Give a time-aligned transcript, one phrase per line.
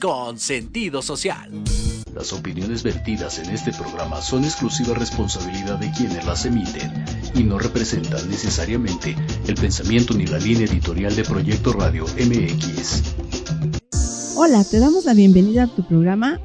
[0.00, 1.50] Con sentido social.
[2.14, 7.04] Las opiniones vertidas en este programa son exclusiva responsabilidad de quienes las emiten
[7.34, 9.16] y no representan necesariamente
[9.48, 13.02] el pensamiento ni la línea editorial de Proyecto Radio MX.
[14.36, 16.38] Hola, te damos la bienvenida a tu programa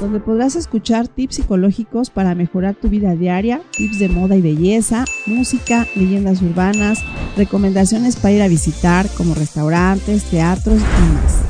[0.00, 5.04] donde podrás escuchar tips psicológicos para mejorar tu vida diaria, tips de moda y belleza,
[5.26, 7.00] música, leyendas urbanas,
[7.36, 11.40] recomendaciones para ir a visitar como restaurantes, teatros y más.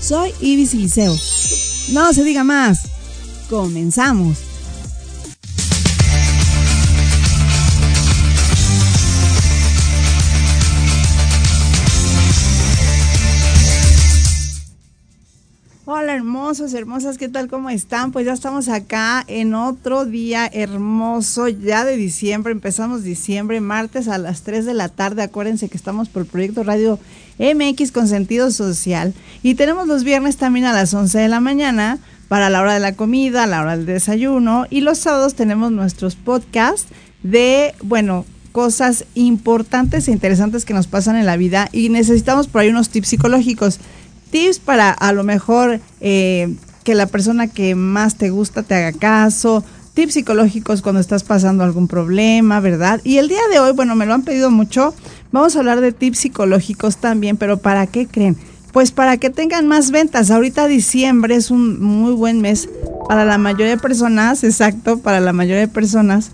[0.00, 1.14] Soy Ibis Liceo.
[1.92, 2.90] No se diga más.
[3.48, 4.47] Comenzamos.
[16.08, 17.48] Hermosos, hermosas, ¿qué tal?
[17.48, 18.12] ¿Cómo están?
[18.12, 22.52] Pues ya estamos acá en otro día hermoso ya de diciembre.
[22.52, 25.22] Empezamos diciembre, martes a las 3 de la tarde.
[25.22, 26.98] Acuérdense que estamos por el proyecto Radio
[27.38, 29.12] MX con sentido social.
[29.42, 32.80] Y tenemos los viernes también a las 11 de la mañana para la hora de
[32.80, 34.66] la comida, la hora del desayuno.
[34.70, 36.88] Y los sábados tenemos nuestros podcasts
[37.22, 41.68] de, bueno, cosas importantes e interesantes que nos pasan en la vida.
[41.70, 43.78] Y necesitamos por ahí unos tips psicológicos
[44.30, 46.54] tips para a lo mejor eh,
[46.84, 49.64] que la persona que más te gusta te haga caso,
[49.94, 53.00] tips psicológicos cuando estás pasando algún problema, ¿verdad?
[53.04, 54.94] Y el día de hoy, bueno, me lo han pedido mucho,
[55.32, 58.36] vamos a hablar de tips psicológicos también, pero ¿para qué creen?
[58.72, 60.30] Pues para que tengan más ventas.
[60.30, 62.68] Ahorita diciembre es un muy buen mes
[63.08, 66.30] para la mayoría de personas, exacto, para la mayoría de personas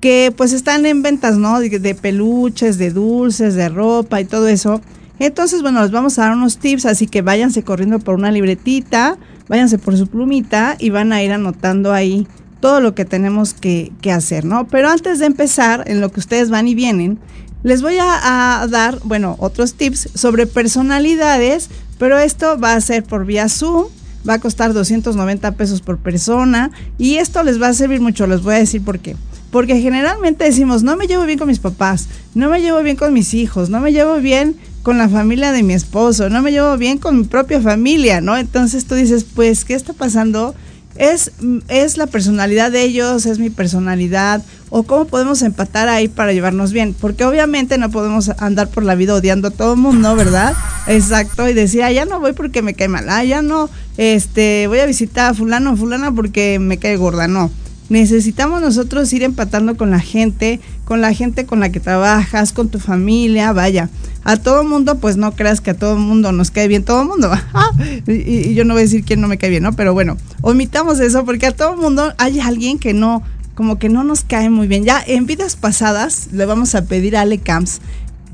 [0.00, 1.60] que pues están en ventas, ¿no?
[1.60, 4.80] de peluches, de dulces, de ropa y todo eso.
[5.18, 9.16] Entonces, bueno, les vamos a dar unos tips, así que váyanse corriendo por una libretita,
[9.48, 12.26] váyanse por su plumita y van a ir anotando ahí
[12.60, 14.66] todo lo que tenemos que, hacer, ¿no?
[14.68, 17.18] Pero antes de empezar, en lo que ustedes van y vienen,
[17.62, 23.24] les voy a, dar, bueno, otros tips sobre personalidades, pero esto va a ser por
[23.24, 23.86] vía Zoom,
[24.28, 28.42] va a costar 290 pesos por persona y esto les va a servir mucho, les
[28.42, 29.16] voy a decir por qué.
[29.50, 33.12] Porque generalmente decimos, no me llevo bien con mis papás, no me llevo bien con
[33.12, 36.76] mis hijos, no me llevo bien con la familia de mi esposo, no me llevo
[36.76, 38.36] bien con mi propia familia, ¿no?
[38.36, 40.54] Entonces tú dices, pues, ¿qué está pasando?
[40.94, 41.32] Es,
[41.66, 46.72] es la personalidad de ellos, es mi personalidad, o cómo podemos empatar ahí para llevarnos
[46.72, 50.54] bien, porque obviamente no podemos andar por la vida odiando a todo el mundo, ¿verdad?
[50.86, 54.68] Exacto, y decir, ah, ya no voy porque me cae mal, ah, ya no, este,
[54.68, 57.50] voy a visitar a fulano o fulana porque me cae gorda, no
[57.88, 62.68] necesitamos nosotros ir empatando con la gente, con la gente con la que trabajas, con
[62.68, 63.88] tu familia, vaya.
[64.24, 67.30] A todo mundo, pues no creas que a todo mundo nos cae bien todo mundo.
[68.06, 69.74] y, yo no voy a decir quién no me cae bien, ¿no?
[69.74, 73.22] Pero bueno, omitamos eso porque a todo mundo hay alguien que no,
[73.54, 74.84] como que no nos cae muy bien.
[74.84, 77.80] Ya en vidas pasadas le vamos a pedir a Ale Camps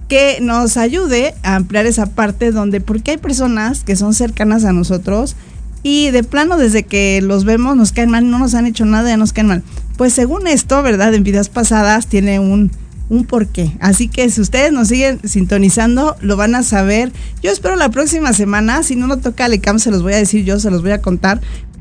[0.08, 4.72] que nos ayude a ampliar esa parte donde, porque hay personas que son cercanas a
[4.75, 5.37] nosotros,
[5.82, 9.08] y de plano desde que los vemos nos caen mal, no nos han hecho nada,
[9.08, 9.62] ya nos caen mal.
[9.96, 11.14] Pues según esto, ¿verdad?
[11.14, 12.70] En vidas pasadas tiene un,
[13.08, 13.73] un porqué.
[13.81, 17.12] Así que si ustedes nos siguen sintonizando, lo van a saber.
[17.43, 20.44] Yo espero la próxima semana, si no lo toca Alecam, se los voy a decir
[20.44, 21.40] yo, se los voy a contar.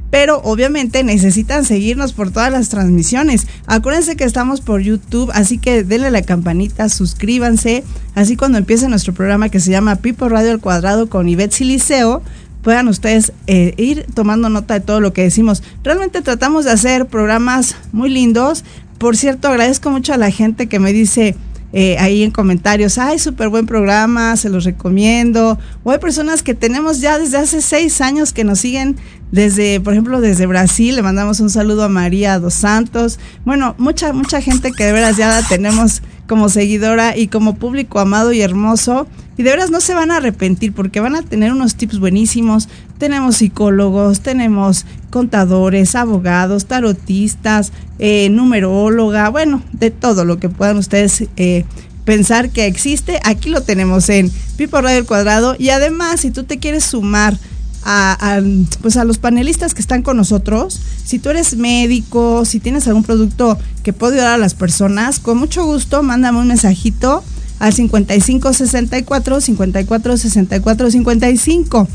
[0.10, 3.48] Pero obviamente necesitan seguirnos por todas las transmisiones.
[3.66, 7.86] Acuérdense que estamos por YouTube, así que denle la campanita, suscríbanse.
[8.14, 12.22] Así cuando empiece nuestro programa que se llama Pipo Radio al Cuadrado con Ivette Siliceo,
[12.62, 15.64] puedan ustedes eh, ir tomando nota de todo lo que decimos.
[15.84, 18.64] Realmente tratamos de hacer programas muy lindos.
[18.98, 21.36] Por cierto, agradezco mucho a la gente que me dice
[21.74, 25.58] eh, ahí en comentarios, ay, súper buen programa, se los recomiendo.
[25.84, 28.98] O hay personas que tenemos ya desde hace seis años que nos siguen
[29.32, 30.96] desde, por ejemplo, desde Brasil.
[30.96, 33.20] Le mandamos un saludo a María dos Santos.
[33.46, 38.00] Bueno, mucha, mucha gente que de veras ya la tenemos como seguidora y como público
[38.00, 39.06] amado y hermoso.
[39.38, 42.70] Y de veras no se van a arrepentir porque van a tener unos tips buenísimos.
[42.98, 51.26] Tenemos psicólogos, tenemos contadores, abogados, tarotistas, eh, numeróloga, bueno, de todo lo que puedan ustedes
[51.36, 51.66] eh,
[52.06, 53.20] pensar que existe.
[53.26, 55.58] Aquí lo tenemos en Pipo Radio Cuadrado.
[55.60, 57.38] Y además, si tú te quieres sumar
[57.84, 58.42] a,
[58.82, 60.80] pues a los panelistas que están con nosotros.
[61.06, 65.38] Si tú eres médico, si tienes algún producto que puede ayudar a las personas, con
[65.38, 67.24] mucho gusto, mándame un mensajito
[67.60, 71.88] al 5564 54 64 55.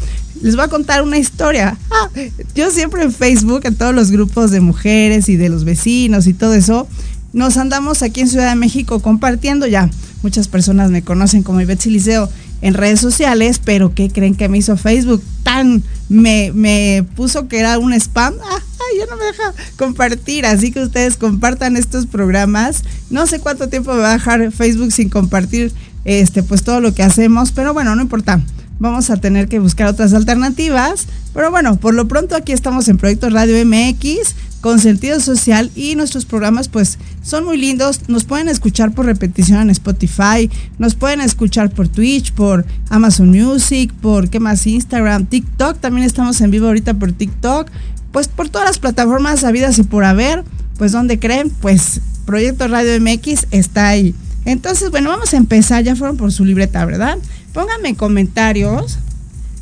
[0.42, 1.78] Les voy a contar una historia.
[1.90, 2.08] Ah,
[2.54, 6.34] yo siempre en Facebook, en todos los grupos de mujeres y de los vecinos y
[6.34, 6.86] todo eso,
[7.32, 9.90] nos andamos aquí en Ciudad de México compartiendo ya.
[10.22, 12.28] Muchas personas me conocen como Ivette Liceo
[12.62, 15.22] en redes sociales, pero ¿qué creen que me hizo Facebook?
[15.42, 18.34] Tan me, me puso que era un spam.
[18.42, 18.60] Ah,
[18.98, 22.82] ya no me deja compartir, así que ustedes compartan estos programas.
[23.10, 25.72] No sé cuánto tiempo me va a dejar Facebook sin compartir
[26.04, 28.40] este pues todo lo que hacemos, pero bueno, no importa.
[28.78, 31.06] vamos a tener que buscar otras alternativas.
[31.34, 34.34] Pero bueno, por lo pronto aquí estamos en Proyecto Radio MX
[34.66, 38.00] con sentido social y nuestros programas pues son muy lindos.
[38.08, 43.92] Nos pueden escuchar por repetición en Spotify, nos pueden escuchar por Twitch, por Amazon Music,
[44.02, 47.70] por qué más Instagram, TikTok, también estamos en vivo ahorita por TikTok,
[48.10, 50.42] pues por todas las plataformas habidas y por haber,
[50.78, 54.16] pues donde creen, pues Proyecto Radio MX está ahí.
[54.46, 57.18] Entonces, bueno, vamos a empezar, ya fueron por su libreta, ¿verdad?
[57.52, 58.98] Pónganme en comentarios,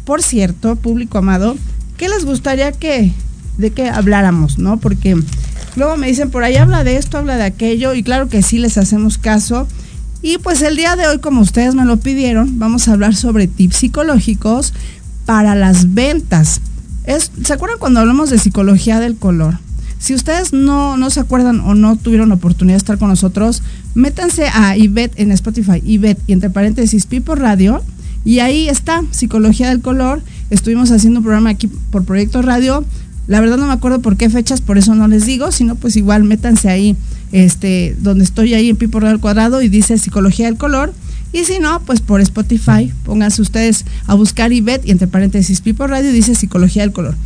[0.06, 1.58] por cierto, público amado,
[1.98, 3.12] ¿qué les gustaría que
[3.58, 4.78] de que habláramos, ¿no?
[4.78, 5.16] Porque
[5.76, 8.58] luego me dicen por ahí habla de esto, habla de aquello y claro que sí
[8.58, 9.66] les hacemos caso.
[10.22, 13.46] Y pues el día de hoy, como ustedes me lo pidieron, vamos a hablar sobre
[13.46, 14.72] tips psicológicos
[15.26, 16.60] para las ventas.
[17.04, 19.58] Es, ¿Se acuerdan cuando hablamos de psicología del color?
[19.98, 23.62] Si ustedes no, no se acuerdan o no tuvieron la oportunidad de estar con nosotros,
[23.94, 27.82] métanse a Ivette en Spotify, Ivette y entre paréntesis Pipo Radio,
[28.24, 30.22] y ahí está, Psicología del Color.
[30.50, 32.84] Estuvimos haciendo un programa aquí por Proyecto Radio
[33.26, 35.96] la verdad no me acuerdo por qué fechas, por eso no les digo, sino pues
[35.96, 36.96] igual métanse ahí,
[37.32, 40.92] este, donde estoy ahí en Pipo Real Cuadrado y dice Psicología del Color.
[41.32, 45.86] Y si no, pues por Spotify, pónganse ustedes a buscar Ivette y entre paréntesis Pipo
[45.86, 47.16] Radio dice Psicología del Color.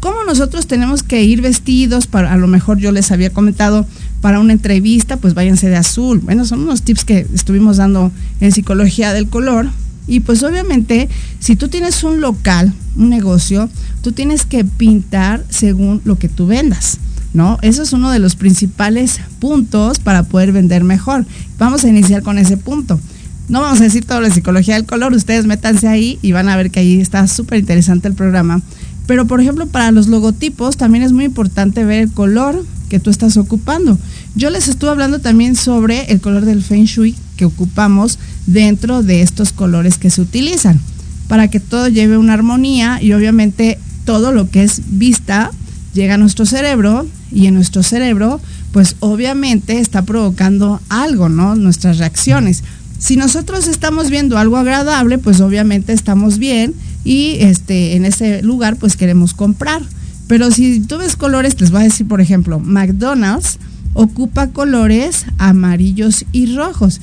[0.00, 2.06] ¿Cómo nosotros tenemos que ir vestidos?
[2.06, 3.86] Para, a lo mejor yo les había comentado
[4.20, 6.18] para una entrevista, pues váyanse de azul.
[6.18, 9.68] Bueno, son unos tips que estuvimos dando en Psicología del Color.
[10.06, 11.08] Y pues obviamente,
[11.38, 13.70] si tú tienes un local, un negocio,
[14.02, 16.98] tú tienes que pintar según lo que tú vendas.
[17.32, 17.58] ¿No?
[17.62, 21.26] Eso es uno de los principales puntos para poder vender mejor.
[21.58, 23.00] Vamos a iniciar con ese punto.
[23.48, 26.56] No vamos a decir toda la psicología del color, ustedes métanse ahí y van a
[26.56, 28.62] ver que ahí está súper interesante el programa.
[29.06, 33.10] Pero por ejemplo, para los logotipos también es muy importante ver el color que tú
[33.10, 33.98] estás ocupando.
[34.34, 39.22] Yo les estuve hablando también sobre el color del Feng Shui que ocupamos dentro de
[39.22, 40.80] estos colores que se utilizan,
[41.28, 45.50] para que todo lleve una armonía y obviamente todo lo que es vista
[45.94, 48.40] llega a nuestro cerebro y en nuestro cerebro
[48.72, 51.54] pues obviamente está provocando algo, ¿no?
[51.54, 52.64] Nuestras reacciones.
[52.98, 56.74] Si nosotros estamos viendo algo agradable, pues obviamente estamos bien
[57.04, 59.82] y este en ese lugar pues queremos comprar.
[60.26, 63.58] Pero si tú ves colores, les voy a decir, por ejemplo, McDonald's
[63.92, 67.00] ocupa colores amarillos y rojos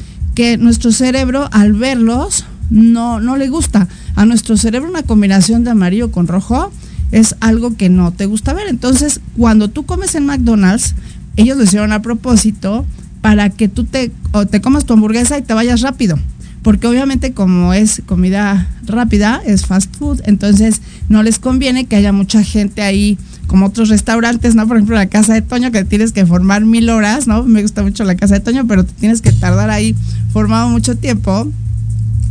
[0.59, 3.87] nuestro cerebro al verlos no, no le gusta.
[4.15, 6.71] A nuestro cerebro una combinación de amarillo con rojo
[7.11, 8.67] es algo que no te gusta ver.
[8.67, 10.95] Entonces, cuando tú comes en McDonald's,
[11.35, 12.85] ellos lo hicieron a propósito
[13.21, 16.17] para que tú te, o te comas tu hamburguesa y te vayas rápido.
[16.63, 22.11] Porque obviamente como es comida rápida, es fast food, entonces no les conviene que haya
[22.11, 23.17] mucha gente ahí
[23.51, 24.65] como otros restaurantes, ¿no?
[24.65, 27.43] Por ejemplo, la casa de Toño, que tienes que formar mil horas, ¿no?
[27.43, 29.93] Me gusta mucho la casa de Toño, pero te tienes que tardar ahí
[30.31, 31.51] formado mucho tiempo.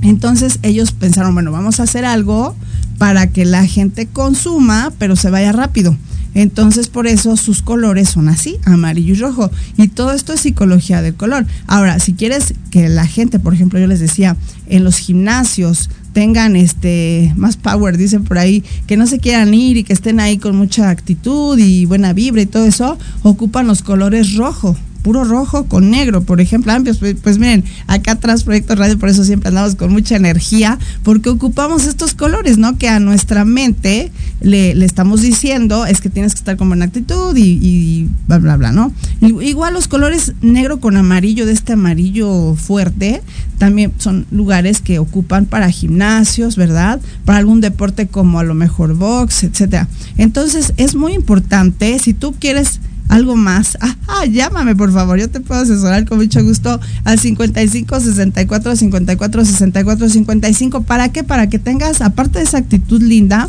[0.00, 2.56] Entonces ellos pensaron, bueno, vamos a hacer algo
[2.96, 5.94] para que la gente consuma, pero se vaya rápido.
[6.34, 9.50] Entonces por eso sus colores son así, amarillo y rojo.
[9.76, 11.46] Y todo esto es psicología del color.
[11.66, 16.56] Ahora, si quieres que la gente, por ejemplo, yo les decía, en los gimnasios tengan
[16.56, 20.38] este más power, dicen por ahí, que no se quieran ir y que estén ahí
[20.38, 25.64] con mucha actitud y buena vibra y todo eso, ocupan los colores rojo puro rojo
[25.64, 26.72] con negro, por ejemplo.
[26.72, 30.78] Ah, pues, pues, miren, acá atrás Proyecto Radio, por eso siempre andamos con mucha energía,
[31.02, 32.78] porque ocupamos estos colores, ¿no?
[32.78, 37.36] Que a nuestra mente le, estamos diciendo es que tienes que estar con buena actitud
[37.36, 38.92] y, y bla, bla, bla, ¿no?
[39.20, 43.22] Igual los colores negro con amarillo, de este amarillo fuerte,
[43.58, 47.00] también son lugares que ocupan para gimnasios, ¿verdad?
[47.24, 49.88] Para algún deporte como a lo mejor box, etcétera.
[50.16, 52.80] Entonces, es muy importante, si tú quieres
[53.10, 53.76] algo más,
[54.08, 59.44] ah, llámame por favor, yo te puedo asesorar con mucho gusto al 55 64 54
[59.44, 60.82] 64 55.
[60.82, 61.24] ¿Para qué?
[61.24, 63.48] Para que tengas, aparte de esa actitud linda,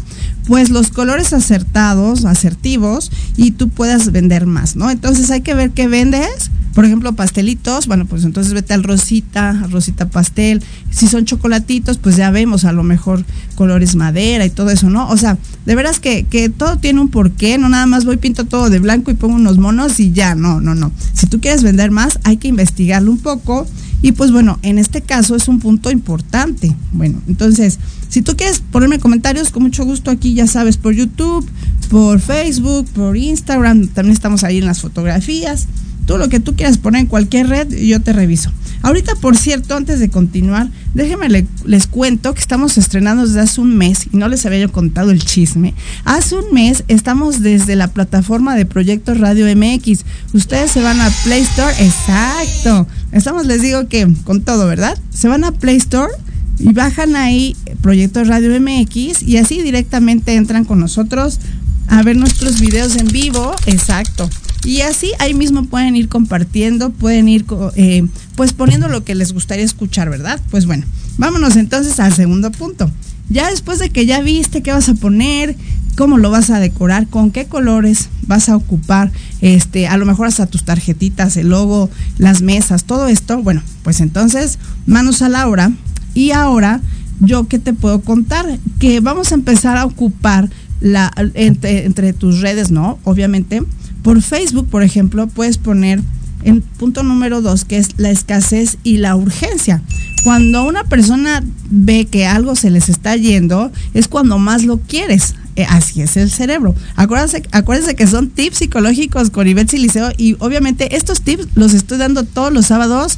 [0.52, 4.92] pues los colores acertados, asertivos y tú puedas vender más, ¿no?
[4.92, 6.52] Entonces hay que ver qué vendes.
[6.74, 10.62] Por ejemplo, pastelitos, bueno, pues entonces vete al rosita, rosita pastel.
[10.90, 13.24] Si son chocolatitos, pues ya vemos a lo mejor
[13.56, 15.08] colores madera y todo eso, ¿no?
[15.08, 18.44] O sea, de veras que, que todo tiene un porqué, no nada más voy pinto
[18.44, 20.92] todo de blanco y pongo unos monos y ya, no, no, no.
[21.14, 23.68] Si tú quieres vender más, hay que investigarlo un poco
[24.02, 26.76] y pues bueno, en este caso es un punto importante.
[26.92, 27.80] Bueno, entonces,
[28.10, 31.48] si tú quieres ponerme comentarios, con mucho gusto aquí, ya sabes, por YouTube,
[31.90, 35.68] por Facebook, por Instagram, también estamos ahí en las fotografías.
[36.08, 38.52] Todo lo que tú quieras poner en cualquier red, yo te reviso.
[38.82, 43.78] Ahorita, por cierto, antes de continuar, déjenme les cuento que estamos estrenando desde hace un
[43.78, 45.74] mes y no les había yo contado el chisme.
[46.04, 50.06] Hace un mes estamos desde la plataforma de Proyectos Radio MX.
[50.34, 52.88] Ustedes se van a Play Store, exacto.
[53.12, 54.98] Estamos, les digo que con todo, ¿verdad?
[55.14, 56.12] Se van a Play Store
[56.58, 61.40] y bajan ahí Proyecto Radio MX y así directamente entran con nosotros
[61.88, 64.30] a ver nuestros videos en vivo, exacto.
[64.64, 69.34] Y así ahí mismo pueden ir compartiendo, pueden ir eh, pues poniendo lo que les
[69.34, 70.40] gustaría escuchar, ¿verdad?
[70.52, 70.86] Pues bueno,
[71.18, 72.90] vámonos entonces al segundo punto.
[73.30, 75.56] Ya después de que ya viste qué vas a poner,
[75.98, 80.28] cómo lo vas a decorar, con qué colores vas a ocupar, este, a lo mejor
[80.28, 85.48] hasta tus tarjetitas, el logo, las mesas, todo esto, bueno, pues entonces manos a la
[85.48, 85.72] obra.
[86.14, 86.82] Y ahora,
[87.20, 90.50] yo qué te puedo contar, que vamos a empezar a ocupar
[90.82, 93.00] la, entre, entre tus redes, ¿no?
[93.06, 93.64] Obviamente
[94.04, 96.02] por Facebook, por ejemplo, puedes poner
[96.44, 99.82] en punto número dos, que es la escasez y la urgencia.
[100.24, 105.36] Cuando una persona ve que algo se les está yendo, es cuando más lo quieres.
[105.56, 106.74] Eh, así es el cerebro.
[106.96, 111.98] Acuérdense, acuérdense que son tips psicológicos con Ivette Liceo y obviamente estos tips los estoy
[111.98, 113.18] dando todos los sábados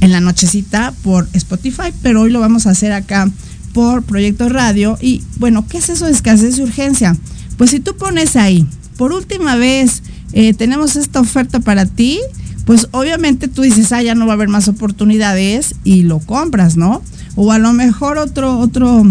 [0.00, 3.30] en la nochecita por Spotify, pero hoy lo vamos a hacer acá
[3.72, 4.96] por Proyecto Radio.
[5.00, 7.16] Y bueno, ¿qué es eso de escasez y urgencia?
[7.58, 10.02] Pues si tú pones ahí, por última vez,
[10.36, 12.20] eh, tenemos esta oferta para ti,
[12.64, 16.76] pues obviamente tú dices, ah, ya no va a haber más oportunidades y lo compras,
[16.76, 17.02] ¿no?
[17.36, 19.04] O a lo mejor otro, otro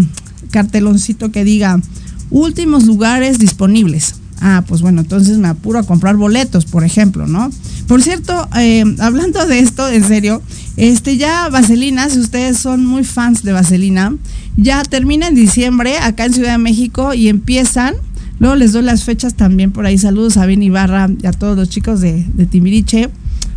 [0.50, 1.80] carteloncito que diga,
[2.30, 4.16] últimos lugares disponibles.
[4.42, 7.50] Ah, pues bueno, entonces me apuro a comprar boletos, por ejemplo, ¿no?
[7.88, 10.42] Por cierto, eh, hablando de esto, en serio,
[10.76, 14.14] este ya Vaselina, si ustedes son muy fans de Vaselina,
[14.58, 17.94] ya termina en diciembre acá en Ciudad de México y empiezan
[18.38, 19.98] Luego les doy las fechas también por ahí.
[19.98, 23.10] Saludos a Benny Barra y a todos los chicos de, de Timiriche.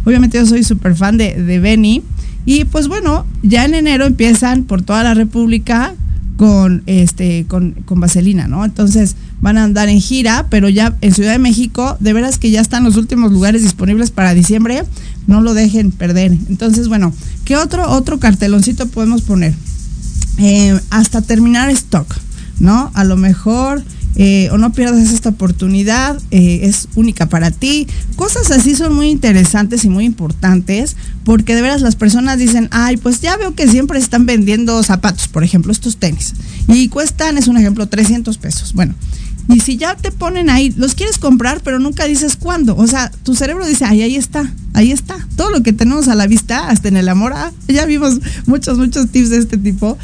[0.05, 2.03] Obviamente yo soy súper fan de, de Benny.
[2.45, 5.95] Y pues bueno, ya en enero empiezan por toda la República
[6.37, 8.63] con este con, con, Vaselina, ¿no?
[8.63, 12.51] Entonces van a andar en gira, pero ya en Ciudad de México, de veras que
[12.51, 14.83] ya están los últimos lugares disponibles para diciembre,
[15.25, 16.31] no lo dejen perder.
[16.47, 17.11] Entonces, bueno,
[17.43, 19.53] ¿qué otro otro carteloncito podemos poner?
[20.37, 22.07] Eh, hasta terminar stock,
[22.59, 22.91] ¿no?
[22.93, 23.83] A lo mejor
[24.19, 27.87] eh, o no pierdas esta oportunidad, eh, es única para ti.
[28.15, 32.97] Cosas así son muy interesantes y muy importantes porque de veras las personas dicen, ay,
[32.97, 36.33] pues ya veo que siempre están vendiendo zapatos, por ejemplo, estos tenis,
[36.67, 38.73] y cuestan, es un ejemplo, 300 pesos.
[38.73, 38.95] Bueno.
[39.49, 42.75] Y si ya te ponen ahí, los quieres comprar, pero nunca dices cuándo.
[42.75, 45.15] O sea, tu cerebro dice, ay, ahí está, ahí está.
[45.37, 48.77] Todo lo que tenemos a la vista, hasta en el amor, ah, ya vimos muchos,
[48.77, 49.97] muchos tips de este tipo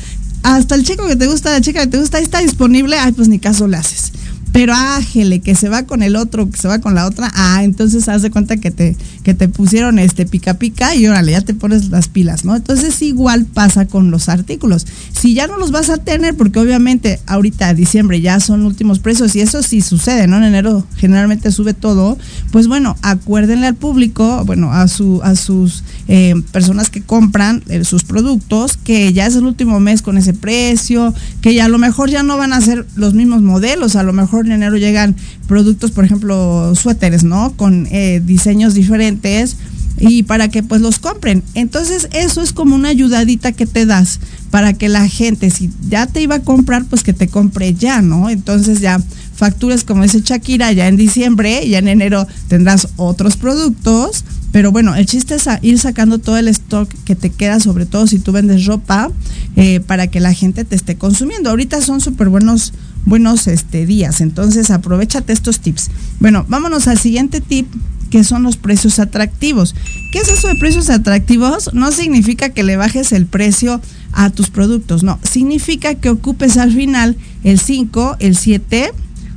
[0.43, 3.27] hasta el chico que te gusta, la chica que te gusta, está disponible, ay, pues
[3.27, 4.11] ni caso le haces.
[4.53, 7.63] Pero ágele, que se va con el otro, que se va con la otra, ah,
[7.63, 11.41] entonces haz de cuenta que te, que te pusieron este pica pica y órale, ya
[11.41, 12.55] te pones las pilas, ¿no?
[12.55, 14.85] Entonces igual pasa con los artículos.
[15.11, 19.35] Si ya no los vas a tener, porque obviamente ahorita diciembre ya son últimos precios
[19.35, 20.37] y eso sí sucede, ¿no?
[20.37, 22.19] En enero generalmente sube todo,
[22.51, 27.83] pues bueno, acuérdenle al público, bueno, a su, a sus eh, personas que compran eh,
[27.83, 31.11] sus productos, que ya es el último mes con ese precio,
[31.41, 34.13] que ya a lo mejor ya no van a ser los mismos modelos, a lo
[34.13, 35.15] mejor en enero llegan
[35.47, 37.53] productos, por ejemplo, suéteres, ¿no?
[37.55, 39.57] Con eh, diseños diferentes
[39.99, 41.43] y para que pues los compren.
[41.53, 44.19] Entonces eso es como una ayudadita que te das
[44.51, 48.01] para que la gente, si ya te iba a comprar, pues que te compre ya,
[48.01, 48.29] ¿no?
[48.29, 49.01] Entonces ya
[49.35, 54.93] facturas como dice Shakira ya en diciembre, ya en enero tendrás otros productos, pero bueno,
[54.95, 58.31] el chiste es ir sacando todo el stock que te queda, sobre todo si tú
[58.31, 59.09] vendes ropa,
[59.55, 61.49] eh, para que la gente te esté consumiendo.
[61.49, 62.73] Ahorita son súper buenos
[63.05, 64.21] buenos este, días.
[64.21, 65.89] Entonces, aprovechate estos tips.
[66.19, 67.67] Bueno, vámonos al siguiente tip,
[68.09, 69.75] que son los precios atractivos.
[70.11, 71.73] ¿Qué es eso de precios atractivos?
[71.73, 75.19] No significa que le bajes el precio a tus productos, no.
[75.23, 78.91] Significa que ocupes al final el 5, el 7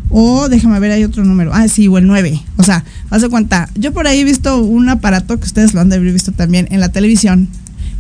[0.09, 1.53] o déjame ver, hay otro número.
[1.53, 2.41] Ah, sí, o el 9.
[2.57, 3.69] O sea, haz de cuenta.
[3.75, 6.69] Yo por ahí he visto un aparato que ustedes lo han de haber visto también
[6.71, 7.49] en la televisión,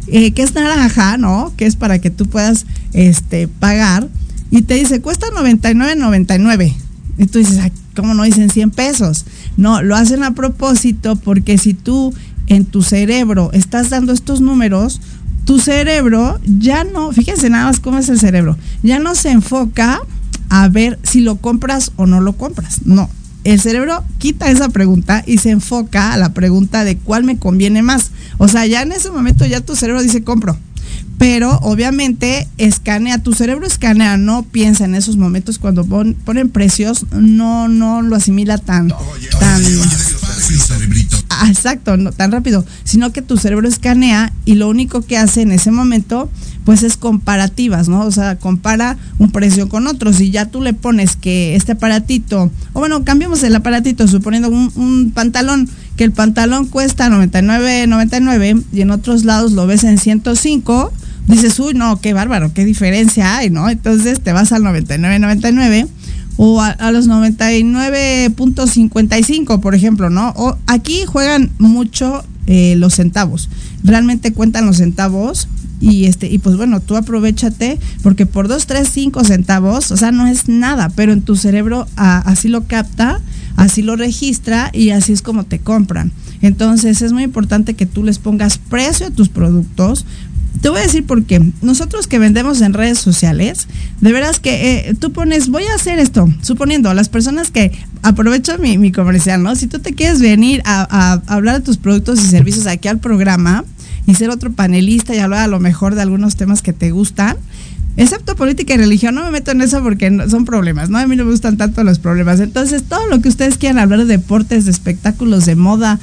[0.06, 1.52] eh, que es naranja, ¿no?
[1.56, 4.08] Que es para que tú puedas este, pagar
[4.50, 6.74] y te dice, cuesta 99.99.
[7.18, 7.58] Y tú dices,
[7.94, 9.24] ¿cómo no dicen 100 pesos?
[9.56, 12.12] No, lo hacen a propósito porque si tú
[12.46, 15.00] en tu cerebro estás dando estos números,
[15.44, 20.00] tu cerebro ya no, fíjense nada más cómo es el cerebro, ya no se enfoca
[20.48, 22.80] a ver si lo compras o no lo compras.
[22.84, 23.08] No,
[23.44, 27.82] el cerebro quita esa pregunta y se enfoca a la pregunta de cuál me conviene
[27.82, 28.10] más.
[28.38, 30.56] O sea, ya en ese momento ya tu cerebro dice compro
[31.18, 37.68] pero obviamente escanea, tu cerebro escanea, no piensa en esos momentos cuando ponen precios, no,
[37.68, 39.62] no lo asimila tan, tan
[41.30, 45.42] ah, exacto, no tan rápido, sino que tu cerebro escanea y lo único que hace
[45.42, 46.30] en ese momento,
[46.64, 48.02] pues es comparativas, ¿no?
[48.02, 50.12] O sea, compara un precio con otro.
[50.12, 54.70] Si ya tú le pones que este aparatito, o bueno, cambiamos el aparatito, suponiendo un,
[54.74, 60.92] un pantalón, que el pantalón cuesta 99.99 y en otros lados lo ves en 105
[61.26, 63.68] dices, uy, no, qué bárbaro, qué diferencia hay, ¿no?
[63.68, 65.88] Entonces te vas al 99.99
[66.36, 70.28] o a, a los 99.55, por ejemplo, ¿no?
[70.36, 73.48] O aquí juegan mucho eh, los centavos.
[73.82, 75.48] Realmente cuentan los centavos
[75.80, 80.12] y este y pues bueno, tú aprovechate porque por 2, 3, 5 centavos, o sea,
[80.12, 83.20] no es nada, pero en tu cerebro así lo capta,
[83.56, 86.12] así lo registra y así es como te compran.
[86.40, 90.06] Entonces es muy importante que tú les pongas precio a tus productos.
[90.60, 91.40] Te voy a decir por qué.
[91.62, 93.68] Nosotros que vendemos en redes sociales,
[94.00, 98.58] de veras que eh, tú pones, voy a hacer esto, suponiendo, las personas que aprovecho
[98.58, 99.54] mi, comercial, ¿no?
[99.54, 102.98] Si tú te quieres venir a, a hablar de tus productos y servicios aquí al
[102.98, 103.64] programa
[104.06, 107.36] y ser otro panelista y hablar a lo mejor de algunos temas que te gustan,
[107.98, 110.98] Excepto política y religión, no me meto en eso porque son problemas, ¿no?
[110.98, 112.40] A mí no me gustan tanto los problemas.
[112.40, 115.98] Entonces, todo lo que ustedes quieran hablar de deportes, de espectáculos, de moda,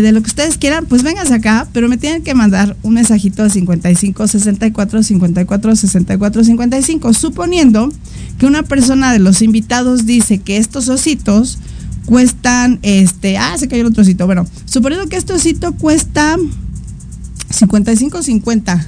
[0.00, 3.42] de lo que ustedes quieran, pues vengas acá, pero me tienen que mandar un mensajito
[3.42, 7.92] al 55 64 54 64 55, suponiendo
[8.38, 11.58] que una persona de los invitados dice que estos ositos
[12.06, 16.36] cuestan, este, ah, se cayó el otro osito, bueno, suponiendo que este osito cuesta
[17.50, 18.86] 55 50,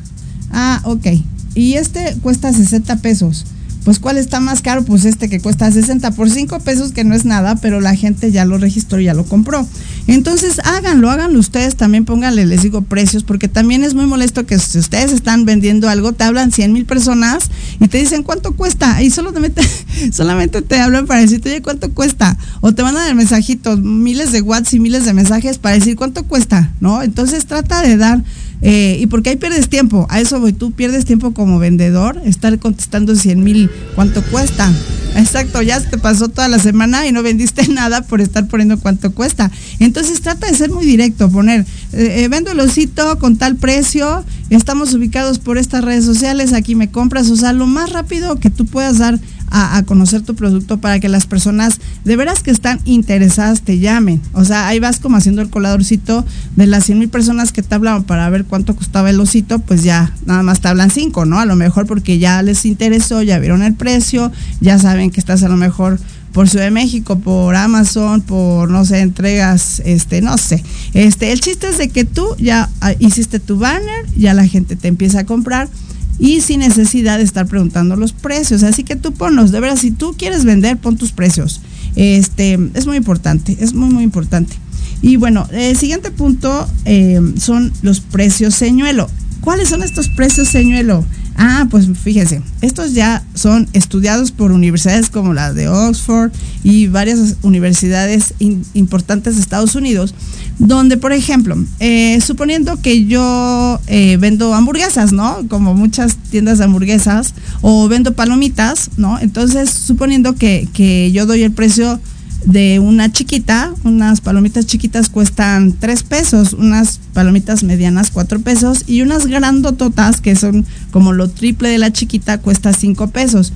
[0.52, 1.06] ah, ok,
[1.54, 3.46] y este cuesta 60 pesos.
[3.84, 4.82] Pues ¿cuál está más caro?
[4.82, 8.32] Pues este que cuesta 60 por 5 pesos, que no es nada, pero la gente
[8.32, 9.66] ya lo registró, ya lo compró.
[10.06, 14.58] Entonces háganlo, háganlo ustedes, también pónganle, les digo, precios, porque también es muy molesto que
[14.58, 19.02] si ustedes están vendiendo algo, te hablan 100 mil personas y te dicen cuánto cuesta,
[19.02, 19.62] y solamente,
[20.12, 24.40] solamente te hablan para decirte, oye, cuánto cuesta, o te mandan el mensajito, miles de
[24.40, 27.02] watts y miles de mensajes para decir cuánto cuesta, ¿no?
[27.02, 28.22] Entonces trata de dar
[28.66, 32.58] eh, y porque ahí pierdes tiempo, a eso voy, tú pierdes tiempo como vendedor, estar
[32.58, 34.72] contestando 100 mil, ¿cuánto cuesta?
[35.16, 39.12] Exacto, ya te pasó toda la semana y no vendiste nada por estar poniendo cuánto
[39.12, 39.50] cuesta.
[39.80, 41.60] Entonces trata de ser muy directo, poner,
[41.92, 46.74] eh, eh, vendo el osito con tal precio, estamos ubicados por estas redes sociales, aquí
[46.74, 49.20] me compras, o sea, lo más rápido que tú puedas dar
[49.56, 54.20] a, conocer tu producto para que las personas de veras que están interesadas te llamen.
[54.32, 56.24] O sea, ahí vas como haciendo el coladorcito
[56.56, 59.84] de las 100 mil personas que te hablan para ver cuánto costaba el osito, pues
[59.84, 61.38] ya nada más te hablan 5, ¿no?
[61.38, 65.44] A lo mejor porque ya les interesó, ya vieron el precio, ya saben que estás
[65.44, 66.00] a lo mejor
[66.32, 70.64] por Ciudad de México, por Amazon, por no sé, entregas, este, no sé.
[70.92, 74.74] Este, el chiste es de que tú ya ah, hiciste tu banner, ya la gente
[74.74, 75.68] te empieza a comprar
[76.18, 78.62] y sin necesidad de estar preguntando los precios.
[78.62, 81.60] Así que tú ponlos, de verdad, si tú quieres vender, pon tus precios.
[81.96, 84.56] Este, es muy importante, es muy, muy importante.
[85.02, 89.08] Y bueno, el siguiente punto eh, son los precios señuelo.
[89.40, 91.04] ¿Cuáles son estos precios señuelo?
[91.36, 96.30] Ah, pues fíjense, estos ya son estudiados por universidades como la de Oxford
[96.62, 100.14] y varias universidades importantes de Estados Unidos,
[100.58, 105.38] donde, por ejemplo, eh, suponiendo que yo eh, vendo hamburguesas, ¿no?
[105.48, 109.18] Como muchas tiendas de hamburguesas, o vendo palomitas, ¿no?
[109.18, 112.00] Entonces, suponiendo que, que yo doy el precio
[112.44, 119.02] de una chiquita, unas palomitas chiquitas cuestan 3 pesos, unas palomitas medianas 4 pesos y
[119.02, 123.52] unas grandototas que son como lo triple de la chiquita cuesta 5 pesos.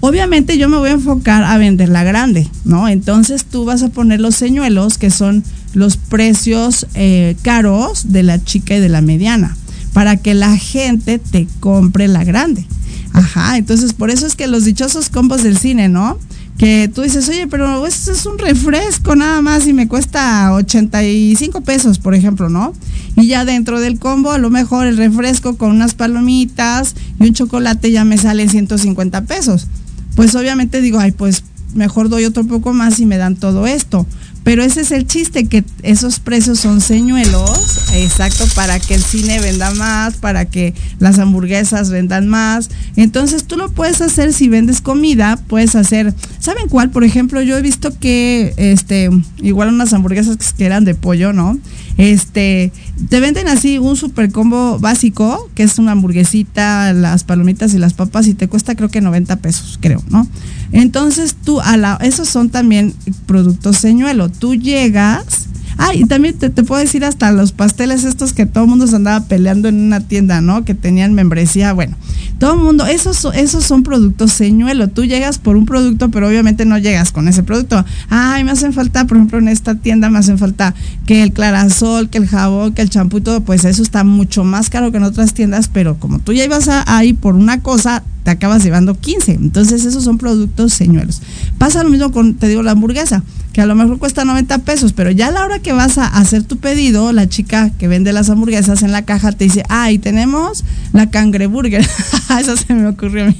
[0.00, 2.88] Obviamente yo me voy a enfocar a vender la grande, ¿no?
[2.88, 5.42] Entonces tú vas a poner los señuelos que son
[5.74, 9.56] los precios eh, caros de la chica y de la mediana
[9.92, 12.66] para que la gente te compre la grande.
[13.12, 16.18] Ajá, entonces por eso es que los dichosos combos del cine, ¿no?
[16.58, 21.60] Que tú dices, oye, pero esto es un refresco nada más y me cuesta 85
[21.60, 22.72] pesos, por ejemplo, ¿no?
[23.16, 27.34] Y ya dentro del combo, a lo mejor el refresco con unas palomitas y un
[27.34, 29.66] chocolate ya me sale 150 pesos.
[30.14, 34.06] Pues obviamente digo, ay, pues mejor doy otro poco más y me dan todo esto.
[34.46, 39.40] Pero ese es el chiste, que esos precios son señuelos, exacto, para que el cine
[39.40, 42.70] venda más, para que las hamburguesas vendan más.
[42.94, 46.90] Entonces tú lo puedes hacer si vendes comida, puedes hacer, ¿saben cuál?
[46.90, 51.58] Por ejemplo, yo he visto que, este, igual unas hamburguesas que eran de pollo, ¿no?
[51.98, 52.70] Este,
[53.08, 57.94] te venden así un super combo básico, que es una hamburguesita, las palomitas y las
[57.94, 60.28] papas, y te cuesta creo que 90 pesos, creo, ¿no?
[60.76, 62.94] Entonces tú, a la, esos son también
[63.26, 64.28] productos señuelo.
[64.28, 65.46] Tú llegas,
[65.78, 68.96] ah, y también te, puedo decir hasta los pasteles estos que todo el mundo se
[68.96, 70.64] andaba peleando en una tienda, ¿no?
[70.64, 71.96] Que tenían membresía, bueno,
[72.38, 74.88] todo el mundo, esos, esos son productos señuelo.
[74.88, 77.84] Tú llegas por un producto, pero obviamente no llegas con ese producto.
[78.08, 80.74] Ay, me hacen falta, por ejemplo, en esta tienda me hacen falta
[81.06, 84.70] que el clarasol, que el jabón, que el champú todo, pues eso está mucho más
[84.70, 88.32] caro que en otras tiendas, pero como tú ya ibas ahí por una cosa, te
[88.32, 89.32] acabas llevando 15.
[89.32, 91.22] Entonces esos son productos señuelos.
[91.58, 93.22] Pasa lo mismo con, te digo, la hamburguesa,
[93.56, 96.06] que a lo mejor cuesta 90 pesos, pero ya a la hora que vas a
[96.08, 99.88] hacer tu pedido, la chica que vende las hamburguesas en la caja te dice, ah,
[99.98, 101.80] tenemos la cangreburger.
[102.38, 103.34] Eso se me ocurrió.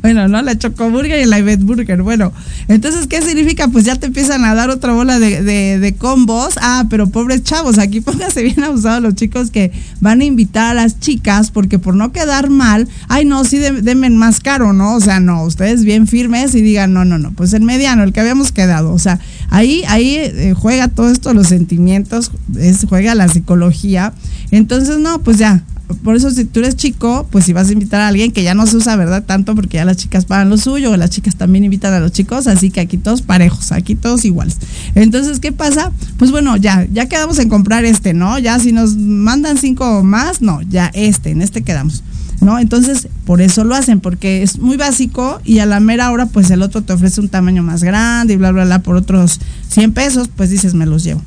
[0.00, 0.40] bueno, ¿no?
[0.40, 2.00] La chocoburger y la Ibet Burger.
[2.00, 2.32] Bueno,
[2.68, 3.68] entonces, ¿qué significa?
[3.68, 6.54] Pues ya te empiezan a dar otra bola de, de, combos.
[6.62, 10.74] Ah, pero pobres chavos, aquí póngase bien abusados los chicos que van a invitar a
[10.74, 14.94] las chicas porque por no quedar mal, ay, no, sí, denme más caro, ¿no?
[14.94, 18.14] O sea, no, ustedes bien firmes y digan, no, no, no, pues el mediano, el
[18.14, 18.94] que habíamos quedado.
[18.94, 19.20] O sea,
[19.50, 24.14] ahí, ahí eh, juega todo esto, los sentimientos, es, juega la psicología.
[24.50, 25.64] Entonces, no, pues ya,
[26.02, 28.54] por eso si tú eres chico, pues si vas a invitar a alguien que ya
[28.54, 29.24] no se usa, ¿verdad?
[29.24, 32.12] Tanto porque ya las chicas pagan lo suyo, o las chicas también invitan a los
[32.12, 34.56] chicos, así que aquí todos parejos, aquí todos iguales.
[34.94, 35.92] Entonces, ¿qué pasa?
[36.16, 38.38] Pues bueno, ya, ya quedamos en comprar este, ¿no?
[38.38, 42.02] Ya si nos mandan cinco más, no, ya este, en este quedamos.
[42.40, 42.58] ¿No?
[42.58, 46.50] Entonces, por eso lo hacen, porque es muy básico y a la mera hora, pues
[46.50, 49.92] el otro te ofrece un tamaño más grande y bla, bla, bla, por otros 100
[49.92, 51.20] pesos, pues dices, me los llevo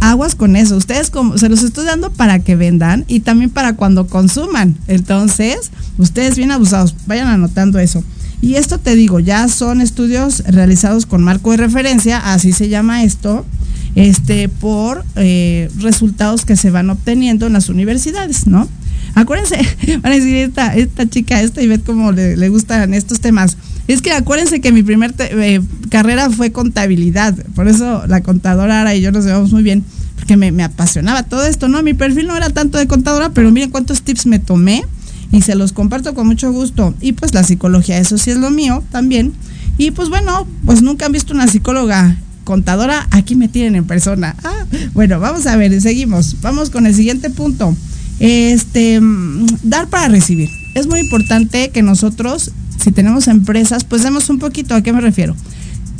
[0.00, 0.76] aguas con eso.
[0.76, 4.76] Ustedes como, se los estoy dando para que vendan y también para cuando consuman.
[4.88, 8.04] Entonces, ustedes bien abusados, vayan anotando eso.
[8.42, 13.02] Y esto te digo, ya son estudios realizados con marco de referencia, así se llama
[13.02, 13.46] esto,
[13.94, 18.68] este, por eh, resultados que se van obteniendo en las universidades, ¿no?
[19.16, 19.56] Acuérdense,
[20.02, 23.56] van a decir esta, esta chica, esta y ve cómo le, le gustan estos temas.
[23.88, 28.94] Es que acuérdense que mi primer eh, carrera fue contabilidad, por eso la contadora Ara
[28.94, 29.84] y yo nos llevamos muy bien,
[30.16, 31.82] porque me, apasionaba todo esto, ¿no?
[31.82, 34.84] Mi perfil no era tanto de contadora, pero miren cuántos tips me tomé
[35.32, 36.94] y se los comparto con mucho gusto.
[37.00, 39.32] Y pues la psicología, eso sí es lo mío también.
[39.78, 44.36] Y pues bueno, pues nunca han visto una psicóloga contadora, aquí me tienen en persona.
[44.44, 46.36] Ah, bueno, vamos a ver, seguimos.
[46.42, 47.74] Vamos con el siguiente punto.
[48.20, 50.48] Este, mm, dar para recibir.
[50.74, 52.52] Es muy importante que nosotros
[52.86, 54.74] si tenemos empresas, pues demos un poquito.
[54.74, 55.34] ¿A qué me refiero?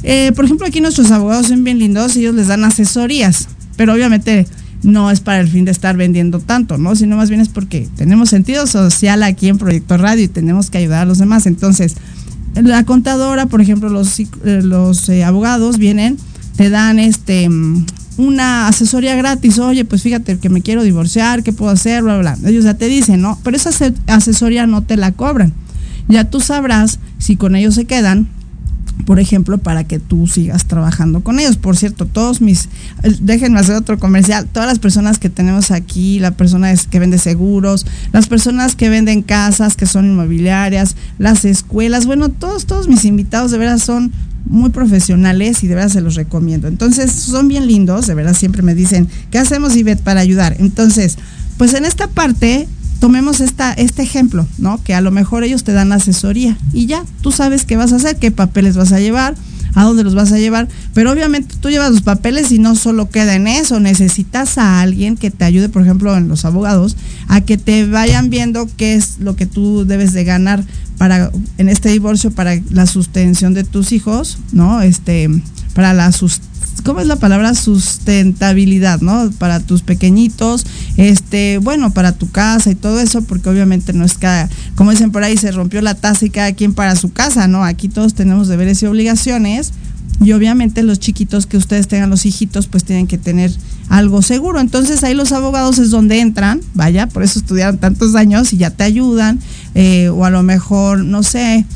[0.03, 4.47] Eh, por ejemplo, aquí nuestros abogados son bien lindos, ellos les dan asesorías, pero obviamente
[4.85, 6.95] no es para el fin de estar vendiendo tanto, ¿no?
[6.95, 10.79] Sino más bien es porque tenemos sentido social aquí en Proyecto Radio y tenemos que
[10.79, 11.47] ayudar a los demás.
[11.47, 11.97] Entonces,
[12.55, 16.19] la contadora, por ejemplo, los, eh, los eh, abogados vienen,
[16.57, 17.49] te dan este
[18.17, 22.03] una asesoría gratis, oye, pues fíjate que me quiero divorciar, ¿qué puedo hacer?
[22.03, 22.39] Bla, bla.
[22.47, 23.39] Ellos ya te dicen, ¿no?
[23.43, 23.71] Pero esa
[24.07, 25.53] asesoría no te la cobran
[26.09, 28.29] ya tú sabrás si con ellos se quedan
[29.05, 31.59] por ejemplo, para que tú sigas trabajando con ellos.
[31.59, 32.71] Por cierto, todos mis,
[33.21, 37.87] déjenme hacer otro comercial, todas las personas que tenemos aquí, la persona que vende seguros,
[38.13, 43.51] las personas que venden casas, que son inmobiliarias, las escuelas, bueno, todos, todos mis invitados
[43.51, 44.13] de veras son
[44.47, 46.69] muy profesionales y de verdad se los recomiendo.
[46.69, 50.57] Entonces, son bien lindos, de verdad siempre me dicen, ¿qué hacemos, Ivette, para ayudar?
[50.59, 51.19] Entonces,
[51.59, 52.69] pues en esta parte
[53.01, 54.83] tomemos esta, este ejemplo, ¿no?
[54.83, 57.97] Que a lo mejor ellos te dan asesoría y ya, tú sabes qué vas a
[57.97, 59.35] hacer, qué papeles vas a llevar,
[59.77, 63.11] a dónde los vas a llevar, pero obviamente tú llevas los papeles y no solo
[63.11, 66.97] queda en eso, necesitas a alguien que te ayude, por ejemplo, en los abogados,
[67.29, 70.65] a que te vayan viendo qué es lo que tú debes de ganar
[70.97, 74.81] para en este divorcio para la sustención de tus hijos, ¿no?
[74.81, 75.29] Este,
[75.75, 76.11] para la
[76.87, 77.53] ¿cómo es la palabra?
[77.55, 79.31] Sustentabilidad, ¿no?
[79.39, 80.65] Para tus pequeñitos,
[80.97, 85.11] este, bueno, para tu casa y todo eso, porque obviamente no es cada, como dicen
[85.11, 87.65] por ahí, se rompió la taza y cada quien para su casa, ¿no?
[87.65, 89.73] Aquí todos tenemos deberes y obligaciones.
[90.25, 93.53] Y obviamente los chiquitos que ustedes tengan, los hijitos, pues tienen que tener
[93.91, 94.61] algo seguro.
[94.61, 98.71] Entonces ahí los abogados es donde entran, vaya, por eso estudiaron tantos años y ya
[98.71, 99.41] te ayudan,
[99.75, 101.67] eh, o a lo mejor, no sé,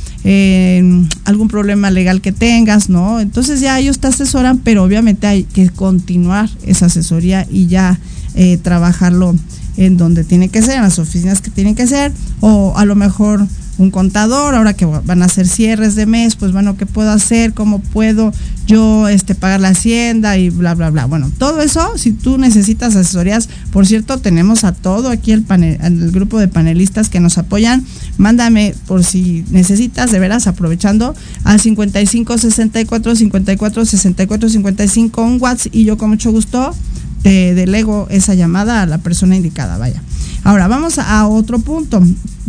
[1.25, 3.21] algún problema legal que tengas, ¿no?
[3.21, 7.99] Entonces ya ellos te asesoran, pero obviamente hay que continuar esa asesoría y ya
[8.35, 9.35] eh, trabajarlo
[9.77, 12.97] en donde tiene que ser, en las oficinas que tienen que ser, o a lo
[12.97, 13.47] mejor
[13.81, 17.55] un contador, ahora que van a hacer cierres de mes, pues bueno, ¿qué puedo hacer?
[17.55, 18.31] ¿Cómo puedo
[18.67, 21.07] yo este, pagar la hacienda y bla, bla, bla?
[21.07, 25.79] Bueno, todo eso, si tú necesitas asesorías, por cierto, tenemos a todo aquí el, panel,
[25.83, 27.83] el grupo de panelistas que nos apoyan.
[28.19, 31.15] Mándame por si necesitas, de veras, aprovechando
[31.45, 36.75] al 55 64 54 64 55 un WhatsApp y yo con mucho gusto
[37.23, 40.03] te delego esa llamada a la persona indicada, vaya.
[40.45, 42.03] Ahora, vamos a otro punto.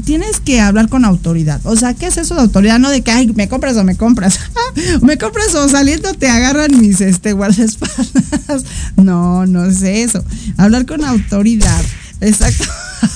[0.05, 1.61] Tienes que hablar con autoridad.
[1.63, 2.79] O sea, ¿qué es eso de autoridad?
[2.79, 4.39] No de que, ay, me compras o me compras.
[5.01, 8.63] me compras o saliendo te agarran mis este, guardaespaldas.
[8.97, 10.23] no, no es eso.
[10.57, 11.81] Hablar con autoridad.
[12.19, 12.65] Exacto.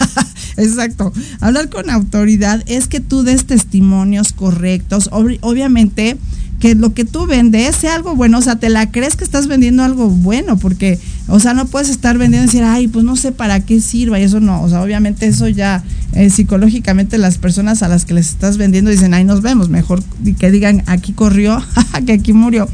[0.58, 1.13] Exacto.
[1.41, 5.10] Hablar con autoridad es que tú des testimonios correctos.
[5.12, 6.17] obviamente
[6.60, 9.48] que lo que tú vendes sea algo bueno, o sea, te la crees que estás
[9.48, 13.16] vendiendo algo bueno, porque, o sea, no puedes estar vendiendo y decir, ay, pues no
[13.16, 15.84] sé para qué sirva, y eso no, o sea, obviamente eso ya
[16.14, 20.04] eh, psicológicamente las personas a las que les estás vendiendo dicen, ahí nos vemos, mejor
[20.40, 21.62] que digan, aquí corrió,
[22.06, 22.68] que aquí murió.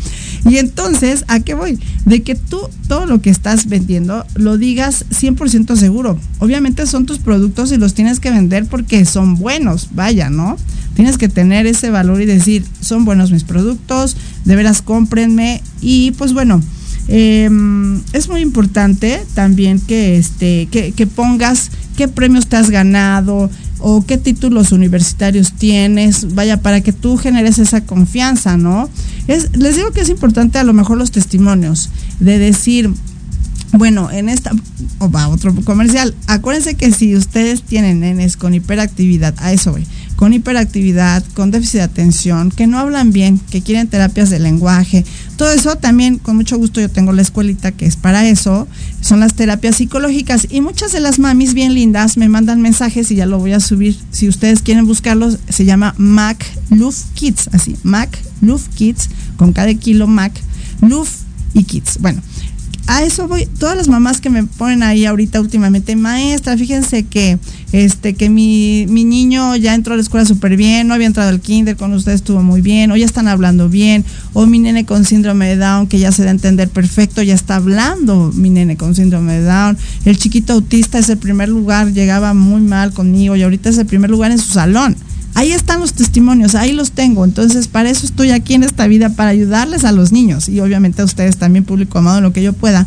[0.46, 1.80] Y entonces, ¿a qué voy?
[2.06, 6.20] De que tú todo lo que estás vendiendo lo digas 100% seguro.
[6.40, 10.58] Obviamente son tus productos y los tienes que vender porque son buenos, vaya, ¿no?
[10.96, 15.62] Tienes que tener ese valor y decir, son buenos mis productos, de veras cómprenme.
[15.80, 16.62] Y pues bueno,
[17.08, 23.50] em, es muy importante también que, este, que, que pongas qué premios te has ganado
[23.80, 28.90] o qué títulos universitarios tienes, vaya, para que tú generes esa confianza, ¿no?
[29.28, 32.92] Es, les digo que es importante a lo mejor los testimonios, de decir,
[33.74, 34.52] bueno, en esta,
[35.00, 39.86] o va otro comercial, acuérdense que si ustedes tienen nenes con hiperactividad, a eso voy,
[40.22, 45.04] con hiperactividad, con déficit de atención, que no hablan bien, que quieren terapias de lenguaje.
[45.36, 48.68] Todo eso también, con mucho gusto, yo tengo la escuelita que es para eso,
[49.02, 50.46] son las terapias psicológicas.
[50.52, 53.60] Y muchas de las mamis bien lindas me mandan mensajes y ya lo voy a
[53.60, 53.98] subir.
[54.12, 59.74] Si ustedes quieren buscarlos, se llama Mac Love Kids, así, Mac Love Kids, con cada
[59.74, 60.34] kilo Mac,
[60.82, 61.10] Love
[61.56, 61.98] y Kids.
[62.00, 62.22] Bueno,
[62.91, 67.39] a eso voy, todas las mamás que me ponen ahí ahorita últimamente, maestra, fíjense que
[67.71, 71.30] este que mi, mi niño ya entró a la escuela súper bien, no había entrado
[71.30, 74.86] al kinder, con ustedes estuvo muy bien, o ya están hablando bien, o mi nene
[74.86, 78.49] con síndrome de Down, que ya se da a entender perfecto, ya está hablando mi
[78.49, 82.91] nene con síndrome de Down, el chiquito autista es el primer lugar, llegaba muy mal
[82.93, 84.97] conmigo y ahorita es el primer lugar en su salón.
[85.34, 87.24] Ahí están los testimonios, ahí los tengo.
[87.24, 91.02] Entonces, para eso estoy aquí en esta vida, para ayudarles a los niños y obviamente
[91.02, 92.86] a ustedes también, público amado, lo que yo pueda.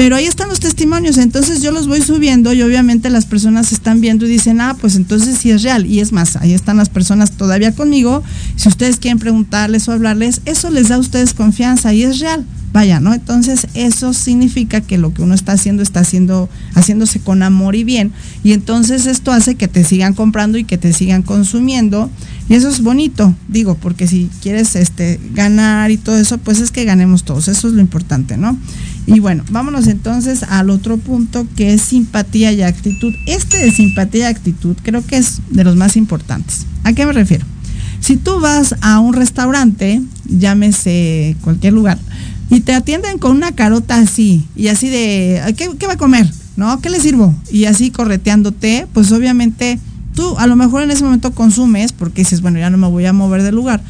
[0.00, 4.00] Pero ahí están los testimonios, entonces yo los voy subiendo y obviamente las personas están
[4.00, 5.84] viendo y dicen, ah, pues entonces sí es real.
[5.84, 8.22] Y es más, ahí están las personas todavía conmigo.
[8.56, 12.46] Si ustedes quieren preguntarles o hablarles, eso les da a ustedes confianza y es real.
[12.72, 13.12] Vaya, ¿no?
[13.12, 17.84] Entonces eso significa que lo que uno está haciendo está haciendo, haciéndose con amor y
[17.84, 18.12] bien.
[18.42, 22.08] Y entonces esto hace que te sigan comprando y que te sigan consumiendo.
[22.48, 26.70] Y eso es bonito, digo, porque si quieres este, ganar y todo eso, pues es
[26.70, 27.48] que ganemos todos.
[27.48, 28.56] Eso es lo importante, ¿no?
[29.12, 33.12] Y bueno, vámonos entonces al otro punto que es simpatía y actitud.
[33.26, 36.64] Este de simpatía y actitud creo que es de los más importantes.
[36.84, 37.44] ¿A qué me refiero?
[37.98, 41.98] Si tú vas a un restaurante, llámese cualquier lugar,
[42.50, 46.30] y te atienden con una carota así, y así de, ¿qué, va a comer?
[46.56, 46.80] ¿No?
[46.80, 47.34] ¿Qué le sirvo?
[47.50, 49.80] Y así correteándote, pues obviamente
[50.14, 53.06] tú a lo mejor en ese momento consumes porque dices, bueno, ya no me voy
[53.06, 53.82] a mover del lugar,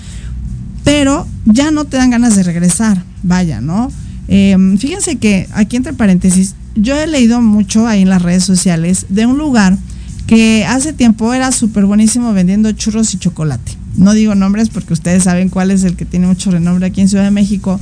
[0.82, 3.90] pero ya no te dan ganas de regresar, vaya, ¿no?
[4.32, 9.06] Em, fíjense que aquí entre paréntesis, yo he leído mucho ahí en las redes sociales
[9.08, 9.76] de un lugar
[10.28, 13.72] que hace tiempo era súper buenísimo vendiendo churros y chocolate.
[13.96, 17.08] No digo nombres porque ustedes saben cuál es el que tiene mucho renombre aquí en
[17.08, 17.80] Ciudad de México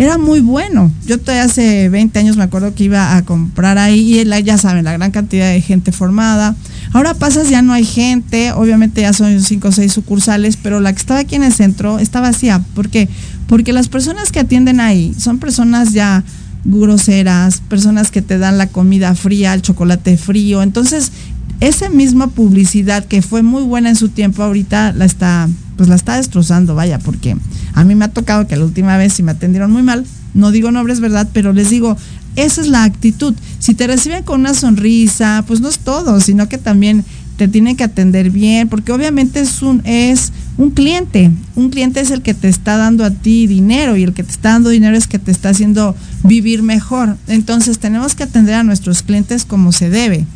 [0.00, 0.90] era muy bueno.
[1.06, 4.84] Yo todavía hace 20 años me acuerdo que iba a comprar ahí y ya saben,
[4.84, 6.56] la gran cantidad de gente formada.
[6.92, 10.92] Ahora pasas, ya no hay gente, obviamente ya son 5 o 6 sucursales, pero la
[10.94, 12.64] que estaba aquí en el centro está vacía.
[12.74, 13.10] ¿Por qué?
[13.50, 16.22] Porque las personas que atienden ahí son personas ya
[16.64, 20.62] groseras, personas que te dan la comida fría, el chocolate frío.
[20.62, 21.10] Entonces,
[21.58, 25.96] esa misma publicidad que fue muy buena en su tiempo, ahorita la está, pues la
[25.96, 27.36] está destrozando, vaya, porque
[27.74, 30.52] a mí me ha tocado que la última vez si me atendieron muy mal, no
[30.52, 31.28] digo nombres, ¿verdad?
[31.32, 31.96] Pero les digo,
[32.36, 33.34] esa es la actitud.
[33.58, 37.04] Si te reciben con una sonrisa, pues no es todo, sino que también
[37.36, 41.30] te tienen que atender bien, porque obviamente es un, es un cliente.
[41.56, 44.30] Un cliente es el que te está dando a ti dinero y el que te
[44.30, 47.16] está dando dinero es que te está haciendo vivir mejor.
[47.28, 50.26] Entonces tenemos que atender a nuestros clientes como se debe.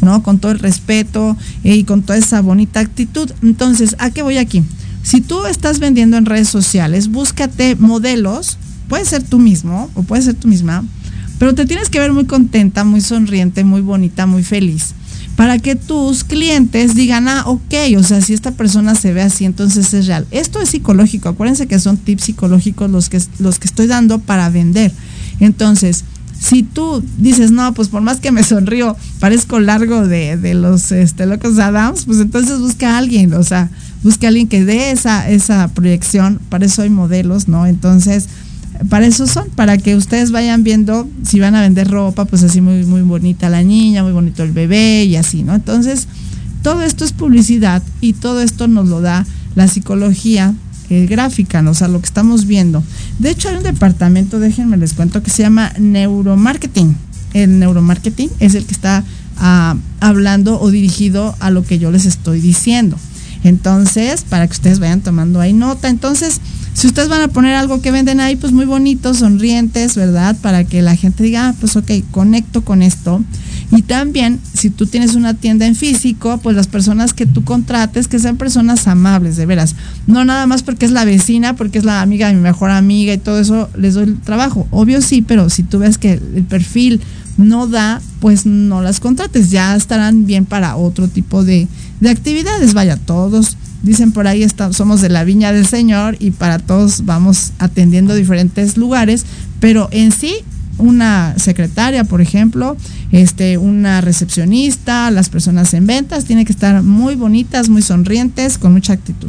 [0.00, 0.22] ¿no?
[0.22, 3.30] Con todo el respeto y con toda esa bonita actitud.
[3.42, 4.62] Entonces, ¿a qué voy aquí?
[5.02, 10.22] Si tú estás vendiendo en redes sociales, búscate modelos, puede ser tú mismo o puede
[10.22, 10.82] ser tú misma,
[11.38, 14.94] pero te tienes que ver muy contenta, muy sonriente, muy bonita, muy feliz,
[15.36, 19.44] para que tus clientes digan, ah, ok, o sea, si esta persona se ve así,
[19.44, 20.26] entonces es real.
[20.30, 24.48] Esto es psicológico, acuérdense que son tips psicológicos los que, los que estoy dando para
[24.48, 24.92] vender.
[25.40, 26.04] Entonces,
[26.40, 30.92] si tú dices, no, pues por más que me sonrío, parezco largo de, de los
[30.92, 33.70] este, locos Adams, pues entonces busca a alguien, o sea,
[34.02, 37.66] busca a alguien que dé esa, esa proyección, para eso hay modelos, ¿no?
[37.66, 38.28] Entonces,
[38.88, 42.60] para eso son, para que ustedes vayan viendo si van a vender ropa, pues así
[42.60, 45.54] muy, muy bonita la niña, muy bonito el bebé y así, ¿no?
[45.54, 46.08] Entonces,
[46.62, 50.54] todo esto es publicidad y todo esto nos lo da la psicología
[50.90, 51.70] eh, gráfica, ¿no?
[51.70, 52.82] o sea, lo que estamos viendo.
[53.18, 56.96] De hecho, hay un departamento, déjenme les cuento, que se llama neuromarketing.
[57.32, 59.02] El neuromarketing es el que está
[59.38, 62.96] ah, hablando o dirigido a lo que yo les estoy diciendo.
[63.44, 65.88] Entonces, para que ustedes vayan tomando ahí nota.
[65.88, 66.40] Entonces,
[66.74, 70.36] si ustedes van a poner algo que venden ahí, pues muy bonitos, sonrientes, ¿verdad?
[70.42, 73.22] Para que la gente diga, ah, pues ok, conecto con esto.
[73.70, 78.08] Y también, si tú tienes una tienda en físico, pues las personas que tú contrates,
[78.08, 79.76] que sean personas amables, de veras.
[80.08, 83.12] No nada más porque es la vecina, porque es la amiga de mi mejor amiga
[83.12, 84.66] y todo eso, les doy el trabajo.
[84.72, 87.00] Obvio sí, pero si tú ves que el perfil
[87.36, 91.68] no da, pues no las contrates, ya estarán bien para otro tipo de,
[92.00, 92.74] de actividades.
[92.74, 97.04] Vaya, todos dicen por ahí estamos, somos de la viña del Señor y para todos
[97.04, 99.24] vamos atendiendo diferentes lugares,
[99.60, 100.34] pero en sí
[100.76, 102.76] una secretaria, por ejemplo,
[103.12, 108.72] este, una recepcionista, las personas en ventas, tienen que estar muy bonitas, muy sonrientes, con
[108.72, 109.28] mucha actitud.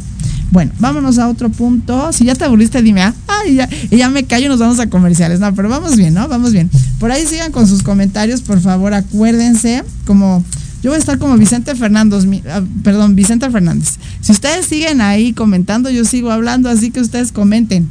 [0.50, 2.12] Bueno, vámonos a otro punto.
[2.12, 3.14] Si ya te aburriste, dime, ah,
[3.52, 5.40] ya, y ya me callo y nos vamos a comerciales.
[5.40, 6.26] No, pero vamos bien, ¿no?
[6.28, 6.70] Vamos bien.
[6.98, 10.44] Por ahí sigan con sus comentarios, por favor, acuérdense, como
[10.86, 13.96] yo voy a estar como Vicente Fernández, ah, perdón, Vicente Fernández.
[14.20, 17.88] Si ustedes siguen ahí comentando, yo sigo hablando, así que ustedes comenten.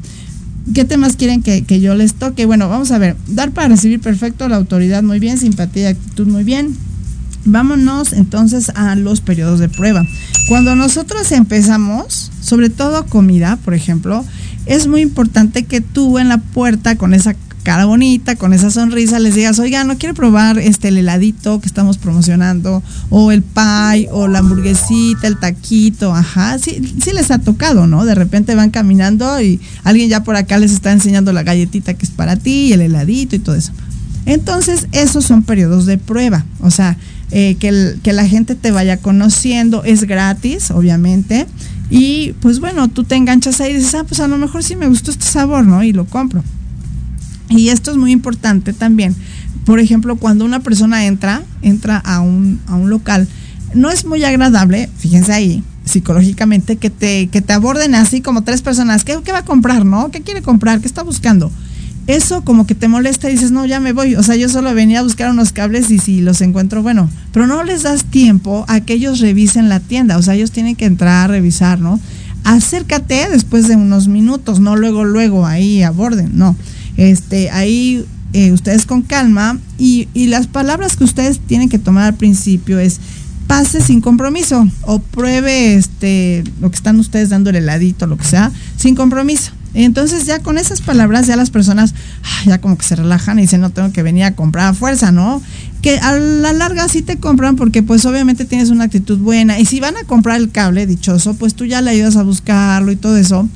[0.73, 2.45] ¿Qué temas quieren que, que, yo les toque?
[2.45, 3.17] Bueno, vamos a ver.
[3.27, 6.73] Dar para recibir perfecto, la autoridad muy bien, simpatía y actitud muy bien.
[7.43, 10.05] Vámonos entonces a los periodos de prueba.
[10.47, 14.23] Cuando nosotros empezamos, sobre todo comida, por ejemplo,
[14.67, 17.35] es muy importante que tú en la puerta con esa
[17.65, 21.65] cara bonita, con esa sonrisa, les digas, oiga, ¿no quiere probar este el heladito que
[21.65, 22.83] estamos promocionando?
[23.09, 26.59] O el pie, o la hamburguesita, el taquito, ajá.
[26.59, 28.05] Sí, sí les ha tocado, ¿no?
[28.05, 32.05] De repente van caminando y alguien ya por acá les está enseñando la galletita que
[32.05, 33.71] es para ti, el heladito y todo eso.
[34.27, 36.45] Entonces, esos son periodos de prueba.
[36.61, 36.97] O sea,
[37.31, 41.47] eh, que, que la gente te vaya conociendo, es gratis, obviamente.
[41.89, 44.75] Y pues bueno, tú te enganchas ahí y dices, ah, pues a lo mejor sí
[44.75, 45.83] me gustó este sabor, ¿no?
[45.83, 46.43] Y lo compro.
[47.49, 49.15] Y esto es muy importante también.
[49.65, 53.27] Por ejemplo, cuando una persona entra, entra a un, a un local,
[53.73, 58.61] no es muy agradable, fíjense ahí, psicológicamente, que te, que te aborden así como tres
[58.61, 59.03] personas.
[59.03, 60.11] ¿Qué, ¿Qué va a comprar, no?
[60.11, 60.79] ¿Qué quiere comprar?
[60.81, 61.51] ¿Qué está buscando?
[62.07, 64.15] Eso como que te molesta y dices, no, ya me voy.
[64.15, 67.09] O sea, yo solo venía a buscar unos cables y si los encuentro, bueno.
[67.31, 70.17] Pero no les das tiempo a que ellos revisen la tienda.
[70.17, 71.99] O sea, ellos tienen que entrar a revisar, ¿no?
[72.43, 76.55] Acércate después de unos minutos, no luego, luego ahí aborden, no
[76.97, 82.03] este, ahí eh, ustedes con calma y, y las palabras que ustedes tienen que tomar
[82.05, 82.99] al principio es
[83.47, 88.25] pase sin compromiso o pruebe este lo que están ustedes dando el heladito, lo que
[88.25, 89.51] sea, sin compromiso.
[89.73, 91.93] Entonces ya con esas palabras ya las personas
[92.45, 95.11] ya como que se relajan y dicen no tengo que venir a comprar a fuerza,
[95.11, 95.41] ¿no?
[95.81, 99.65] Que a la larga sí te compran porque pues obviamente tienes una actitud buena y
[99.65, 102.95] si van a comprar el cable dichoso pues tú ya le ayudas a buscarlo y
[102.95, 103.47] todo eso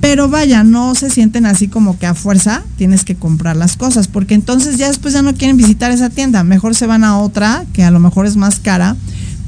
[0.00, 4.08] pero vaya, no se sienten así como que a fuerza tienes que comprar las cosas,
[4.08, 7.64] porque entonces ya después ya no quieren visitar esa tienda, mejor se van a otra
[7.74, 8.96] que a lo mejor es más cara,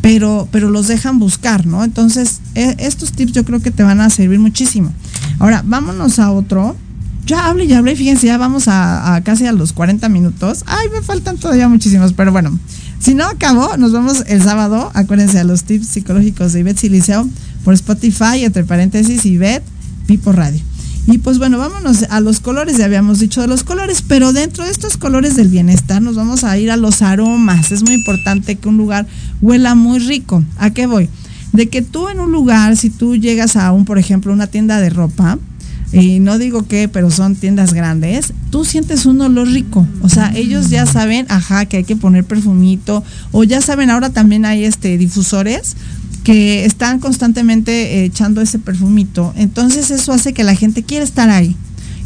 [0.03, 1.85] pero, pero los dejan buscar, ¿no?
[1.85, 4.93] Entonces, e, estos tips yo creo que te van a servir muchísimo.
[5.39, 6.77] Ahora, vámonos a otro.
[7.25, 10.65] Ya hablé, ya hablé, fíjense, ya vamos a, casi a los 40 minutos.
[10.67, 12.59] Ay, me faltan todavía muchísimos, pero bueno,
[12.99, 14.91] si no acabo, nos vemos el sábado.
[14.93, 17.29] Acuérdense a los tips psicológicos de Ivette Siliceo
[17.65, 19.72] por Spotify, entre paréntesis, Ivette
[20.07, 20.61] Pipo Radio.
[21.07, 24.65] Y pues bueno, vámonos a los colores, ya habíamos dicho de los colores, pero dentro
[24.65, 27.73] de estos colores del bienestar nos vamos a ir a los aromas.
[27.73, 29.07] Es muy importante que un lugar
[29.41, 30.45] huela muy rico.
[30.59, 31.09] ¿A qué voy?
[31.53, 34.81] De que tú en un lugar, si tú llegas a un, por ejemplo, una tienda
[34.81, 35.39] de ropa,
[35.93, 39.87] y no digo que, pero son tiendas grandes, tú sientes un olor rico.
[40.01, 44.09] O sea, ellos ya saben, ajá, que hay que poner perfumito, o ya saben, ahora
[44.11, 45.77] también hay este difusores
[46.25, 49.33] que están constantemente eh, echando ese perfumito.
[49.37, 51.57] Entonces eso hace que la gente quiera estar ahí.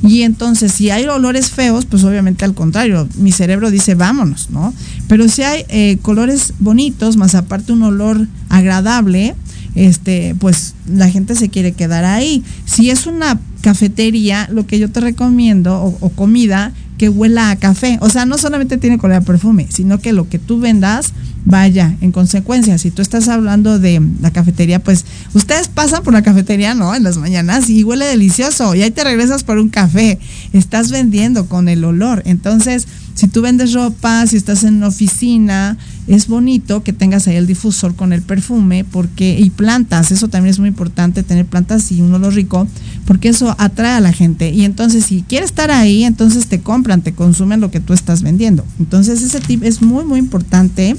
[0.02, 4.72] Y entonces si hay olores feos, pues obviamente al contrario, mi cerebro dice vámonos, ¿no?
[5.08, 9.34] Pero si hay eh, colores bonitos, más aparte un olor agradable,
[9.74, 12.42] este, pues la gente se quiere quedar ahí.
[12.64, 17.56] Si es una cafetería, lo que yo te recomiendo, o, o comida, que huela a
[17.56, 17.98] café.
[18.00, 21.12] O sea, no solamente tiene oler a perfume, sino que lo que tú vendas
[21.44, 22.76] vaya en consecuencia.
[22.78, 26.94] Si tú estás hablando de la cafetería, pues ustedes pasan por la cafetería, ¿no?
[26.94, 30.18] En las mañanas y huele delicioso y ahí te regresas por un café.
[30.52, 32.22] Estás vendiendo con el olor.
[32.26, 37.46] Entonces, si tú vendes ropa, si estás en oficina, es bonito que tengas ahí el
[37.46, 42.02] difusor con el perfume porque y plantas, eso también es muy importante tener plantas y
[42.02, 42.68] un olor rico
[43.06, 47.00] porque eso atrae a la gente y entonces si quieres estar ahí, entonces te compran,
[47.00, 48.64] te consumen lo que tú estás vendiendo.
[48.78, 50.94] Entonces, ese tip es muy muy importante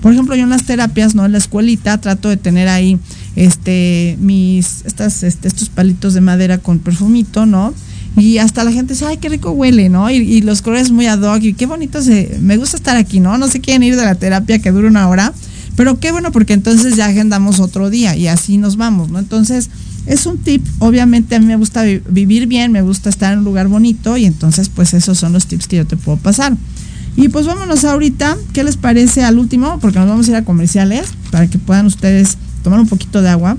[0.00, 1.26] por ejemplo, yo en las terapias, ¿no?
[1.26, 2.98] En la escuelita trato de tener ahí
[3.34, 7.74] este mis estas este, estos palitos de madera con perfumito, ¿no?
[8.18, 10.10] Y hasta la gente dice, ay, qué rico huele, ¿no?
[10.10, 12.38] Y, los colores muy ad hoc y qué bonito se...
[12.40, 13.38] Me gusta estar aquí, ¿no?
[13.38, 15.32] No se quieren ir de la terapia que dura una hora,
[15.76, 19.18] pero qué bueno porque entonces ya agendamos otro día y así nos vamos, ¿no?
[19.18, 19.70] Entonces,
[20.06, 23.44] es un tip, obviamente a mí me gusta vivir bien, me gusta estar en un
[23.44, 26.56] lugar bonito y entonces pues esos son los tips que yo te puedo pasar.
[27.14, 29.78] Y pues vámonos ahorita, ¿qué les parece al último?
[29.80, 33.28] Porque nos vamos a ir a comerciales para que puedan ustedes tomar un poquito de
[33.28, 33.56] agua.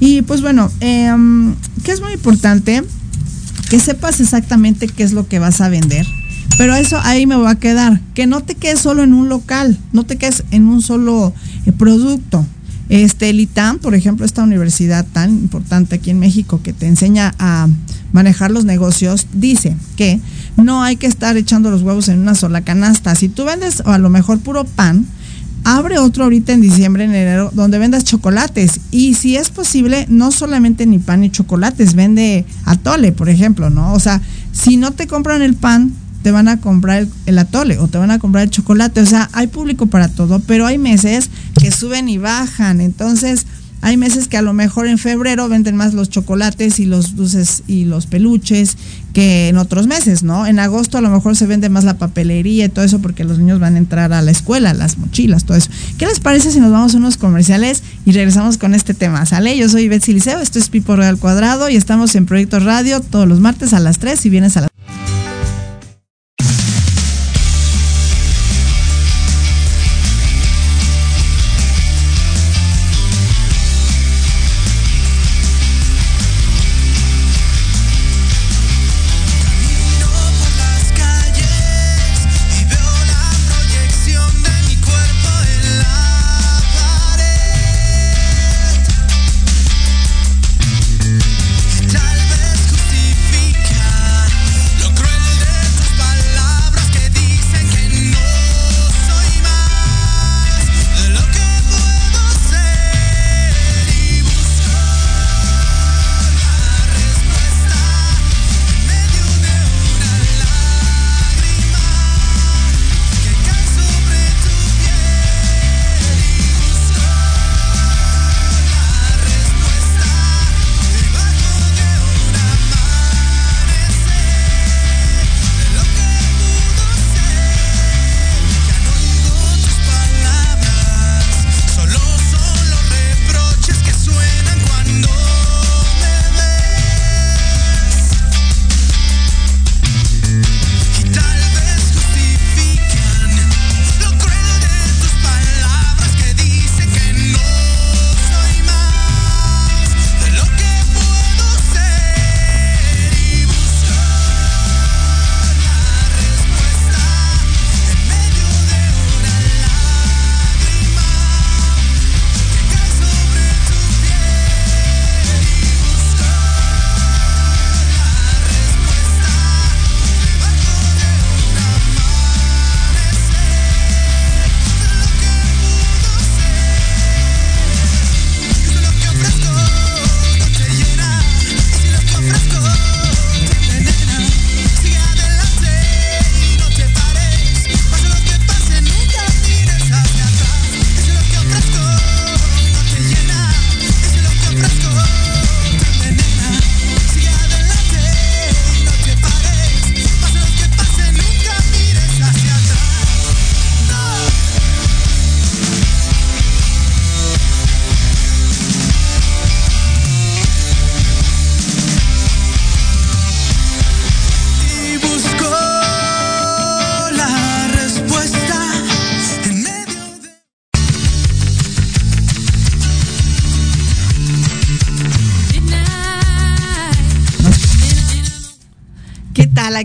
[0.00, 1.14] Y pues bueno, eh,
[1.84, 2.82] que es muy importante
[3.72, 6.06] que sepas exactamente qué es lo que vas a vender.
[6.58, 8.02] Pero eso ahí me va a quedar.
[8.12, 11.32] Que no te quedes solo en un local, no te quedes en un solo
[11.64, 12.44] eh, producto.
[12.90, 17.34] Este, el ITAM, por ejemplo, esta universidad tan importante aquí en México que te enseña
[17.38, 17.66] a
[18.12, 20.20] manejar los negocios, dice que
[20.58, 23.14] no hay que estar echando los huevos en una sola canasta.
[23.14, 25.06] Si tú vendes o a lo mejor puro pan,
[25.64, 28.80] abre otro ahorita en diciembre, en enero, donde vendas chocolates.
[28.90, 33.92] Y si es posible, no solamente ni pan ni chocolates, vende atole, por ejemplo, ¿no?
[33.92, 34.20] O sea,
[34.52, 35.92] si no te compran el pan,
[36.22, 39.00] te van a comprar el, atole o te van a comprar el chocolate.
[39.00, 42.80] O sea, hay público para todo, pero hay meses que suben y bajan.
[42.80, 43.46] Entonces,
[43.82, 47.64] hay meses que a lo mejor en febrero venden más los chocolates y los dulces
[47.66, 48.76] y los peluches
[49.12, 50.46] que en otros meses, ¿no?
[50.46, 53.38] En agosto a lo mejor se vende más la papelería y todo eso porque los
[53.38, 55.68] niños van a entrar a la escuela, las mochilas, todo eso.
[55.98, 59.26] ¿Qué les parece si nos vamos a unos comerciales y regresamos con este tema?
[59.26, 59.56] ¿Sale?
[59.56, 63.28] Yo soy Betsy Liceo, esto es Pipo Real Cuadrado y estamos en Proyecto Radio todos
[63.28, 64.71] los martes a las 3 y vienes a las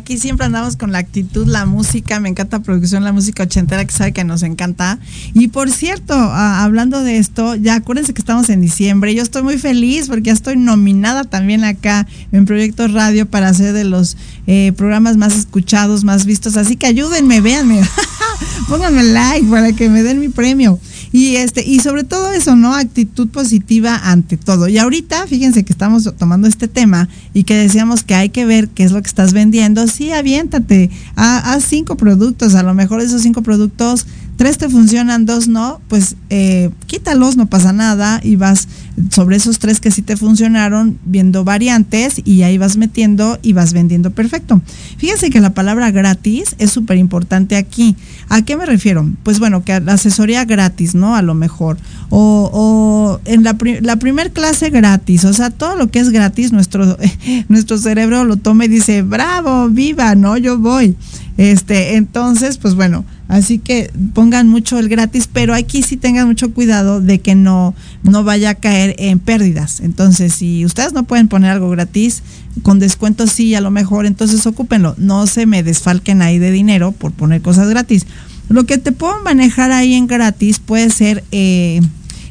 [0.08, 3.92] aquí siempre andamos con la actitud, la música, me encanta producción, la música ochentera que
[3.92, 5.00] sabe que nos encanta.
[5.34, 9.58] Y por cierto, hablando de esto, ya acuérdense que estamos en diciembre, yo estoy muy
[9.58, 14.16] feliz porque ya estoy nominada también acá en Proyecto Radio para ser de los
[14.48, 17.82] eh, programas más escuchados, más vistos, así que ayúdenme, véanme,
[18.70, 20.80] pónganme like para que me den mi premio.
[21.12, 22.74] Y este, y sobre todo eso, ¿no?
[22.76, 24.68] Actitud positiva ante todo.
[24.68, 28.70] Y ahorita, fíjense que estamos tomando este tema y que decíamos que hay que ver
[28.70, 29.88] qué es lo que estás vendiendo.
[29.88, 34.06] Sí, aviéntate, haz cinco productos, a lo mejor esos cinco productos
[34.38, 38.68] tres te funcionan, dos no, pues eh, quítalos, no pasa nada y vas
[39.12, 43.74] sobre esos tres que sí te funcionaron viendo variantes y ahí vas metiendo y vas
[43.74, 44.62] vendiendo perfecto.
[44.98, 47.96] Fíjense que la palabra gratis es súper importante aquí.
[48.30, 49.10] ¿A qué me refiero?
[49.24, 51.16] Pues bueno, que la asesoría gratis, ¿no?
[51.16, 51.78] A lo mejor.
[52.10, 56.52] O, o en la, la primer clase gratis, o sea, todo lo que es gratis,
[56.52, 56.98] nuestro,
[57.50, 60.38] nuestro cerebro lo toma y dice, bravo, viva, ¿no?
[60.38, 60.96] Yo voy.
[61.38, 66.54] Este, entonces, pues bueno, Así que pongan mucho el gratis, pero aquí sí tengan mucho
[66.54, 69.82] cuidado de que no, no vaya a caer en pérdidas.
[69.82, 72.24] Entonces, si ustedes no pueden poner algo gratis,
[72.64, 74.96] con descuento sí, a lo mejor, entonces ocúpenlo.
[74.98, 78.08] No se me desfalquen ahí de dinero por poner cosas gratis.
[78.50, 81.82] Lo que te puedo manejar ahí en gratis puede ser eh,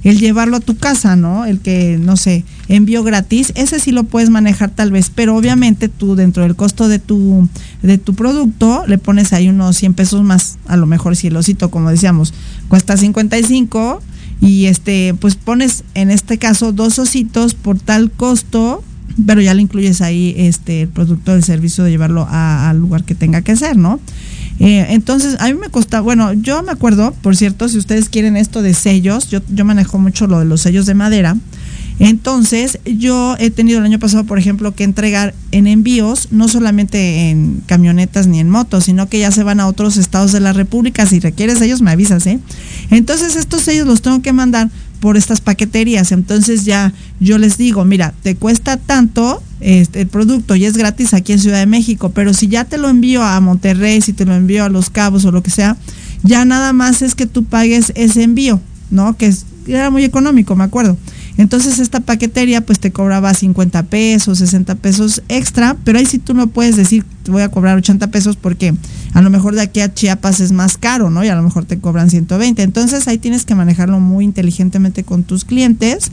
[0.06, 1.46] el llevarlo a tu casa, ¿no?
[1.46, 5.88] El que, no sé, envío gratis, ese sí lo puedes manejar tal vez, pero obviamente
[5.88, 7.48] tú dentro del costo de tu,
[7.82, 11.36] de tu producto le pones ahí unos 100 pesos más, a lo mejor si el
[11.36, 12.34] osito, como decíamos,
[12.68, 14.00] cuesta 55
[14.40, 18.84] y este, pues pones en este caso dos ositos por tal costo,
[19.26, 23.16] pero ya le incluyes ahí este el producto del servicio de llevarlo al lugar que
[23.16, 23.98] tenga que ser, ¿no?
[24.58, 28.36] Eh, entonces, a mí me costaba, bueno, yo me acuerdo, por cierto, si ustedes quieren
[28.36, 31.36] esto de sellos, yo, yo manejo mucho lo de los sellos de madera.
[31.98, 37.30] Entonces, yo he tenido el año pasado, por ejemplo, que entregar en envíos, no solamente
[37.30, 40.52] en camionetas ni en motos, sino que ya se van a otros estados de la
[40.52, 41.06] República.
[41.06, 42.38] Si requieres sellos, me avisas, ¿eh?
[42.90, 44.68] Entonces, estos sellos los tengo que mandar
[45.06, 46.10] por estas paqueterías.
[46.10, 51.14] Entonces ya yo les digo, mira, te cuesta tanto este, el producto y es gratis
[51.14, 54.24] aquí en Ciudad de México, pero si ya te lo envío a Monterrey, si te
[54.24, 55.76] lo envío a Los Cabos o lo que sea,
[56.24, 59.16] ya nada más es que tú pagues ese envío, ¿no?
[59.16, 59.32] Que
[59.68, 60.96] era muy económico, me acuerdo.
[61.38, 66.34] Entonces esta paquetería pues te cobraba 50 pesos, 60 pesos extra, pero ahí sí tú
[66.34, 68.74] no puedes decir te voy a cobrar 80 pesos porque
[69.12, 71.24] a lo mejor de aquí a Chiapas es más caro, ¿no?
[71.24, 72.62] Y a lo mejor te cobran 120.
[72.62, 76.10] Entonces ahí tienes que manejarlo muy inteligentemente con tus clientes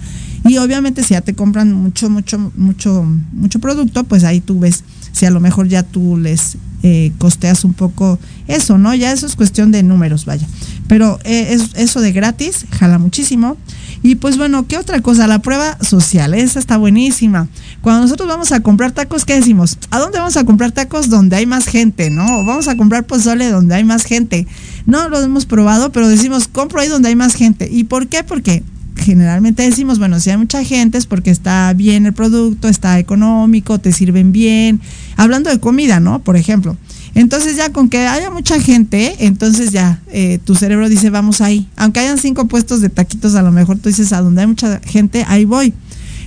[0.47, 4.83] y obviamente si ya te compran mucho, mucho, mucho, mucho producto, pues ahí tú ves
[5.11, 8.93] si a lo mejor ya tú les eh, costeas un poco eso, ¿no?
[8.93, 10.45] Ya eso es cuestión de números, vaya.
[10.87, 13.55] Pero eh, eso de gratis jala muchísimo.
[14.03, 15.27] Y pues bueno, ¿qué otra cosa?
[15.27, 17.47] La prueba social, esa está buenísima.
[17.81, 19.77] Cuando nosotros vamos a comprar tacos, ¿qué decimos?
[19.91, 21.09] ¿A dónde vamos a comprar tacos?
[21.09, 22.25] Donde hay más gente, ¿no?
[22.45, 24.45] Vamos a comprar pozole donde hay más gente.
[24.85, 27.69] No lo hemos probado, pero decimos, compro ahí donde hay más gente.
[27.71, 28.25] ¿Y por qué?
[28.25, 28.61] Porque
[28.97, 33.79] generalmente decimos, bueno, si hay mucha gente es porque está bien el producto, está económico,
[33.79, 34.81] te sirven bien.
[35.15, 36.19] Hablando de comida, ¿no?
[36.19, 36.75] Por ejemplo.
[37.15, 41.67] Entonces ya con que haya mucha gente, entonces ya eh, tu cerebro dice vamos ahí.
[41.75, 44.79] Aunque hayan cinco puestos de taquitos, a lo mejor tú dices a donde hay mucha
[44.83, 45.73] gente, ahí voy.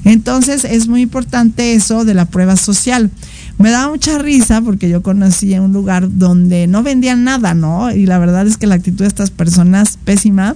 [0.04, 3.10] Entonces es muy importante eso de la prueba social.
[3.58, 7.90] Me daba mucha risa porque yo conocí un lugar donde no vendían nada, ¿no?
[7.90, 10.54] Y la verdad es que la actitud de estas personas pésima.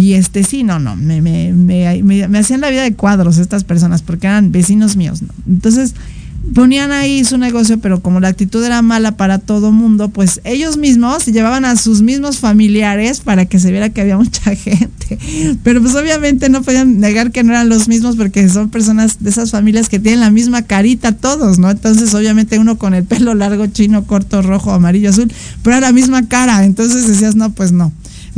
[0.00, 3.64] Y este sí, no, no, me, me, me, me hacían la vida de cuadros estas
[3.64, 5.22] personas porque eran vecinos míos.
[5.22, 5.28] ¿no?
[5.46, 5.94] Entonces
[6.54, 10.76] ponían ahí su negocio, pero como la actitud era mala para todo mundo, pues ellos
[10.76, 15.18] mismos llevaban a sus mismos familiares para que se viera que había mucha gente.
[15.62, 19.30] Pero pues obviamente no podían negar que no eran los mismos porque son personas de
[19.30, 21.70] esas familias que tienen la misma carita todos, ¿no?
[21.70, 25.32] Entonces obviamente uno con el pelo largo, chino, corto, rojo, amarillo, azul,
[25.62, 26.64] pero era la misma cara.
[26.64, 27.92] Entonces decías, no, pues no.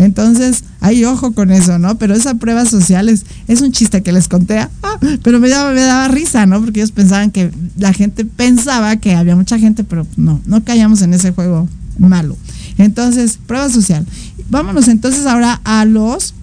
[0.05, 1.97] Entonces, hay ojo con eso, ¿no?
[1.97, 3.25] Pero esa prueba social es,
[3.61, 6.61] un chiste que les conté, ah, pero me daba, me daba risa, ¿no?
[6.61, 11.03] Porque ellos pensaban que la gente pensaba que había mucha gente, pero no, no caíamos
[11.03, 12.37] en ese juego malo.
[12.79, 14.07] Entonces, prueba social.
[14.51, 16.35] Vámonos entonces ahora a los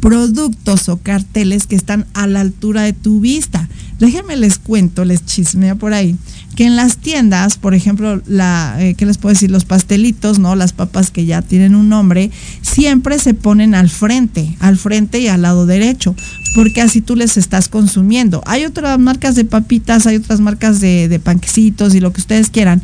[0.00, 3.68] productos o carteles que están a la altura de tu vista.
[3.98, 6.16] Déjenme les cuento, les chismeo por ahí,
[6.56, 9.50] que en las tiendas, por ejemplo, la, eh, ¿qué les puedo decir?
[9.50, 10.56] Los pastelitos, ¿no?
[10.56, 12.30] Las papas que ya tienen un nombre,
[12.62, 16.16] siempre se ponen al frente, al frente y al lado derecho,
[16.54, 18.42] porque así tú les estás consumiendo.
[18.46, 22.48] Hay otras marcas de papitas, hay otras marcas de, de panquecitos y lo que ustedes
[22.48, 22.80] quieran,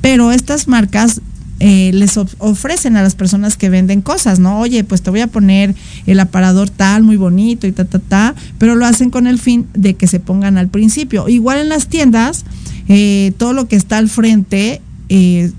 [0.00, 1.20] pero estas marcas
[1.58, 4.60] eh, les ofrecen a las personas que venden cosas, ¿no?
[4.60, 5.74] Oye, pues te voy a poner
[6.06, 9.66] el aparador tal, muy bonito y ta, ta, ta, pero lo hacen con el fin
[9.72, 11.28] de que se pongan al principio.
[11.28, 12.44] Igual en las tiendas,
[12.88, 15.52] eh, todo lo que está al frente, eh,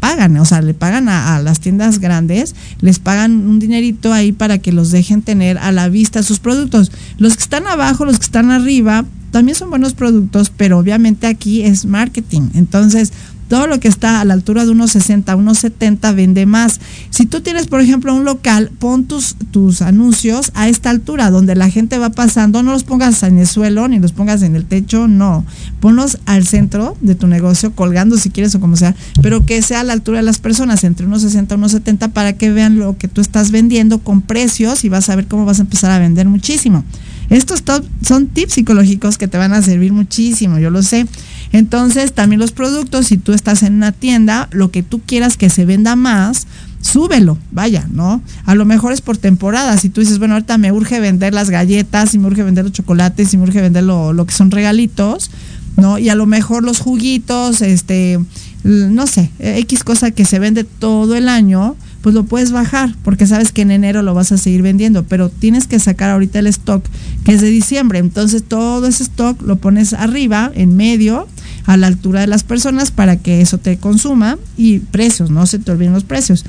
[0.00, 4.32] pagan, o sea, le pagan a, a, las tiendas grandes, les pagan un dinerito ahí
[4.32, 6.92] para que los dejen tener a la vista sus productos.
[7.18, 11.62] Los que están abajo, los que están arriba, también son buenos productos, pero obviamente aquí
[11.62, 12.50] es marketing.
[12.54, 13.12] Entonces,
[13.50, 16.80] todo lo que está a la altura de unos 60, unos 70 vende más.
[17.10, 21.56] Si tú tienes, por ejemplo, un local, pon tus, tus anuncios a esta altura, donde
[21.56, 24.66] la gente va pasando, no los pongas en el suelo ni los pongas en el
[24.66, 25.44] techo, no.
[25.80, 29.80] Ponlos al centro de tu negocio, colgando si quieres o como sea, pero que sea
[29.80, 32.78] a la altura de las personas, entre unos 60 y unos 70, para que vean
[32.78, 35.90] lo que tú estás vendiendo con precios y vas a ver cómo vas a empezar
[35.90, 36.84] a vender muchísimo.
[37.30, 37.62] Estos
[38.02, 41.06] son tips psicológicos que te van a servir muchísimo, yo lo sé.
[41.52, 45.50] Entonces, también los productos, si tú estás en una tienda, lo que tú quieras que
[45.50, 46.46] se venda más,
[46.80, 48.22] súbelo, vaya, ¿no?
[48.44, 49.76] A lo mejor es por temporada.
[49.76, 52.72] Si tú dices, bueno, ahorita me urge vender las galletas, y me urge vender los
[52.72, 55.30] chocolates, y me urge vender lo, lo que son regalitos,
[55.76, 55.98] ¿no?
[55.98, 58.18] Y a lo mejor los juguitos, este,
[58.64, 63.26] no sé, X cosa que se vende todo el año, pues lo puedes bajar porque
[63.26, 66.46] sabes que en enero lo vas a seguir vendiendo, pero tienes que sacar ahorita el
[66.46, 66.84] stock
[67.24, 67.98] que es de diciembre.
[67.98, 71.28] Entonces todo ese stock lo pones arriba, en medio,
[71.66, 75.58] a la altura de las personas para que eso te consuma y precios, no se
[75.58, 76.44] te olviden los precios.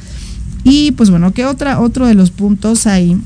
[0.64, 3.18] Y pues bueno, ¿qué otra, otro de los puntos ahí?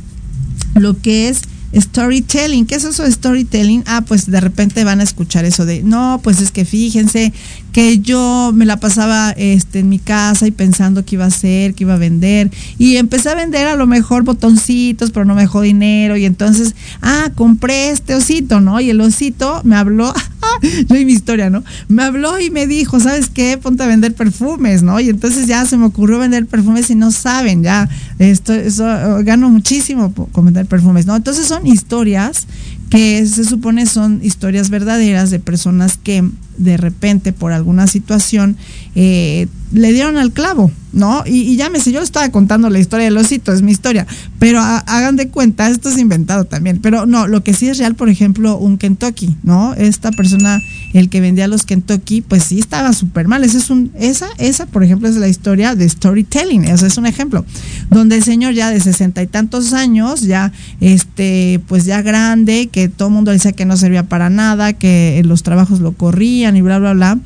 [0.75, 1.41] Lo que es
[1.75, 2.65] storytelling.
[2.65, 3.83] ¿Qué es eso de storytelling?
[3.85, 7.33] Ah, pues de repente van a escuchar eso de, no, pues es que fíjense
[7.75, 11.73] que yo me la pasaba este, en mi casa y pensando que iba a hacer,
[11.73, 12.49] que iba a vender.
[12.77, 16.15] Y empecé a vender a lo mejor botoncitos, pero no me dejó dinero.
[16.15, 18.79] Y entonces, ah, compré este osito, ¿no?
[18.79, 20.13] Y el osito me habló,
[20.87, 21.65] yo y mi historia, ¿no?
[21.89, 23.59] Me habló y me dijo, ¿sabes qué?
[23.61, 25.01] Ponte a vender perfumes, ¿no?
[25.01, 28.85] Y entonces ya se me ocurrió vender perfumes y no saben, ya, esto, eso,
[29.25, 31.15] gano muchísimo con vender perfumes, ¿no?
[31.17, 32.47] Entonces son historias
[32.89, 36.23] que se supone son historias verdaderas de personas que
[36.57, 38.55] de repente por alguna situación
[38.95, 41.23] eh, le dieron al clavo, ¿no?
[41.25, 44.07] Y, y llámese, yo estaba contando la historia del osito, es mi historia,
[44.39, 47.95] pero hagan de cuenta, esto es inventado también, pero no, lo que sí es real,
[47.95, 49.73] por ejemplo, un Kentucky, ¿no?
[49.73, 50.61] Esta persona,
[50.95, 54.65] el que vendía los Kentucky, pues sí estaba súper mal, ese es un, esa, esa,
[54.65, 57.45] por ejemplo, es la historia de storytelling, ese es un ejemplo,
[57.89, 62.87] donde el señor ya de sesenta y tantos años, ya, este, pues ya grande, que
[62.87, 66.61] todo el mundo decía que no servía para nada, que los trabajos lo corrían y
[66.61, 67.19] bla, bla, bla,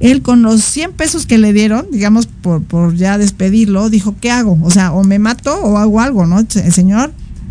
[0.00, 4.30] él con los 100 pesos que le dieron, digamos, por, por ya despedirlo, dijo, ¿qué
[4.30, 4.58] hago?
[4.60, 6.40] O sea, o me mato o hago algo, ¿no?
[6.40, 7.10] El señor,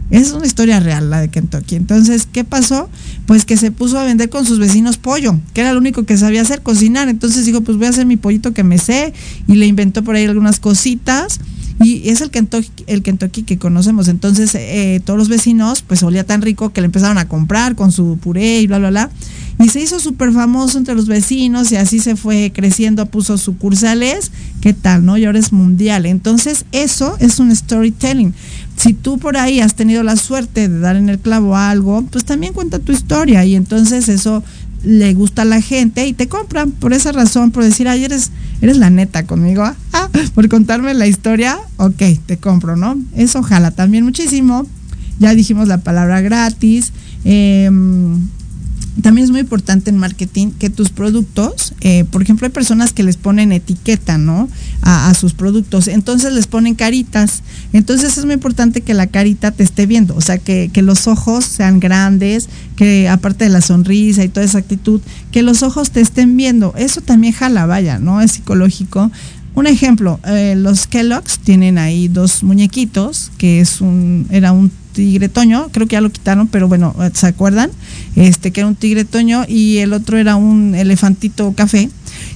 [0.10, 1.76] es una historia real la de Kentucky.
[1.76, 2.90] Entonces, ¿qué pasó?
[3.26, 6.18] Pues que se puso a vender con sus vecinos pollo, que era lo único que
[6.18, 7.10] sabía hacer, cocinar.
[7.10, 9.14] Entonces dijo, pues voy a hacer mi pollito que me sé
[9.48, 11.40] y le inventó por ahí algunas cositas.
[11.82, 14.08] Y es el Kentucky, el que conocemos.
[14.08, 17.92] Entonces, eh, todos los vecinos, pues olía tan rico que le empezaron a comprar con
[17.92, 19.10] su puré y bla, bla, bla
[19.60, 24.32] y se hizo súper famoso entre los vecinos y así se fue creciendo, puso sucursales,
[24.62, 25.18] ¿qué tal, no?
[25.18, 26.06] Y ahora es mundial.
[26.06, 28.34] Entonces, eso es un storytelling.
[28.76, 32.26] Si tú por ahí has tenido la suerte de dar en el clavo algo, pues
[32.26, 34.44] también cuenta tu historia y entonces eso
[34.84, 38.32] le gusta a la gente y te compran por esa razón, por decir, ay, eres,
[38.62, 43.00] eres la neta conmigo, ah, por contarme la historia, ok, te compro, ¿no?
[43.16, 44.66] Eso ojalá también muchísimo.
[45.20, 46.92] Ya dijimos la palabra gratis.
[47.24, 47.70] Eh,
[49.02, 53.02] también es muy importante en marketing que tus productos, eh, por ejemplo, hay personas que
[53.02, 54.48] les ponen etiqueta, ¿no?
[54.82, 57.42] A, sus productos, entonces les ponen caritas.
[57.72, 61.08] Entonces es muy importante que la carita te esté viendo, o sea, que, que los
[61.08, 65.92] ojos sean grandes, que aparte de la sonrisa y toda esa actitud, que los ojos
[65.92, 66.74] te estén viendo.
[66.78, 68.22] Eso también jala, vaya, ¿no?
[68.22, 69.12] Es psicológico.
[69.56, 75.28] Un ejemplo, eh, los Kellogg's tienen ahí dos muñequitos, que es un, era un tigre
[75.28, 77.72] toño, creo que ya lo quitaron, pero bueno, ¿se acuerdan?
[78.16, 81.90] Este que era un tigre toño y el otro era un elefantito café.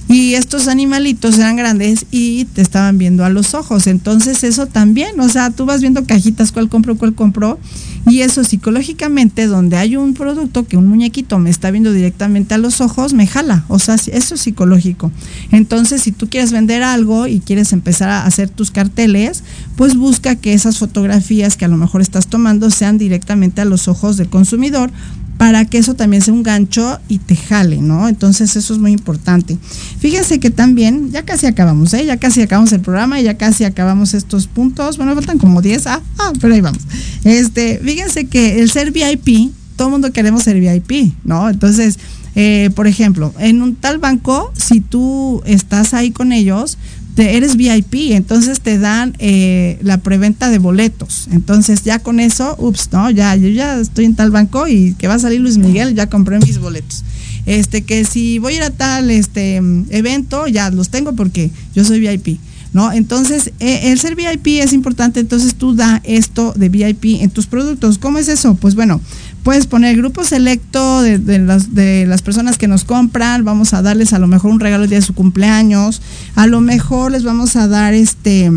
[0.08, 3.86] Y estos animalitos eran grandes y te estaban viendo a los ojos.
[3.86, 7.58] Entonces eso también, o sea, tú vas viendo cajitas, cuál compro, cuál compró.
[8.06, 12.58] Y eso psicológicamente, donde hay un producto que un muñequito me está viendo directamente a
[12.58, 13.66] los ojos, me jala.
[13.68, 15.12] O sea, eso es psicológico.
[15.52, 19.44] Entonces, si tú quieres vender algo y quieres empezar a hacer tus carteles,
[19.76, 23.88] pues busca que esas fotografías que a lo mejor estás tomando sean directamente a los
[23.88, 24.90] ojos del consumidor
[25.38, 28.08] para que eso también sea un gancho y te jale, ¿no?
[28.08, 29.56] Entonces eso es muy importante.
[30.00, 32.04] Fíjense que también, ya casi acabamos, ¿eh?
[32.04, 34.96] Ya casi acabamos el programa ya casi acabamos estos puntos.
[34.96, 36.82] Bueno, faltan como 10, ah, ah, pero ahí vamos.
[37.24, 41.48] Este, fíjense que el ser VIP, todo el mundo queremos ser VIP, ¿no?
[41.48, 41.98] Entonces,
[42.34, 46.78] eh, por ejemplo, en un tal banco, si tú estás ahí con ellos,
[47.22, 51.28] eres VIP, entonces te dan eh, la preventa de boletos.
[51.32, 55.08] Entonces ya con eso, ups, no, ya, yo ya estoy en tal banco y que
[55.08, 57.04] va a salir Luis Miguel, ya compré mis boletos.
[57.46, 61.84] Este, que si voy a ir a tal este evento, ya los tengo porque yo
[61.84, 62.38] soy VIP.
[62.74, 62.92] ¿No?
[62.92, 67.46] Entonces, eh, el ser VIP es importante, entonces tú da esto de VIP en tus
[67.46, 67.96] productos.
[67.96, 68.56] ¿Cómo es eso?
[68.56, 69.00] Pues bueno,
[69.42, 74.12] puedes poner grupo selecto de, las, de las personas que nos compran, vamos a darles
[74.12, 76.02] a lo mejor un regalo el día de su cumpleaños,
[76.34, 78.50] a lo mejor les vamos a dar este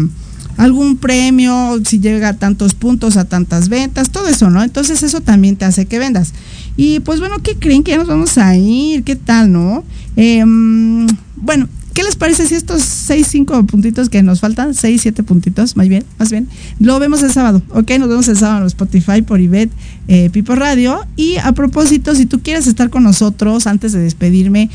[0.57, 4.61] algún premio, si llega a tantos puntos, a tantas ventas, todo eso, ¿no?
[4.61, 6.33] Entonces eso también te hace que vendas.
[6.77, 9.03] Y pues bueno, ¿qué creen que ya nos vamos a ir?
[9.03, 9.83] ¿Qué tal, no?
[10.15, 15.23] Em, bueno, ¿Qué les parece si estos seis, cinco puntitos que nos faltan, seis, siete
[15.23, 16.47] puntitos, más bien, más bien,
[16.79, 17.91] lo vemos el sábado, ¿ok?
[17.99, 19.71] Nos vemos el sábado en Spotify por Ivette
[20.07, 21.05] eh, Pipo Radio.
[21.15, 24.69] Y a propósito, si tú quieres estar con nosotros antes de despedirme,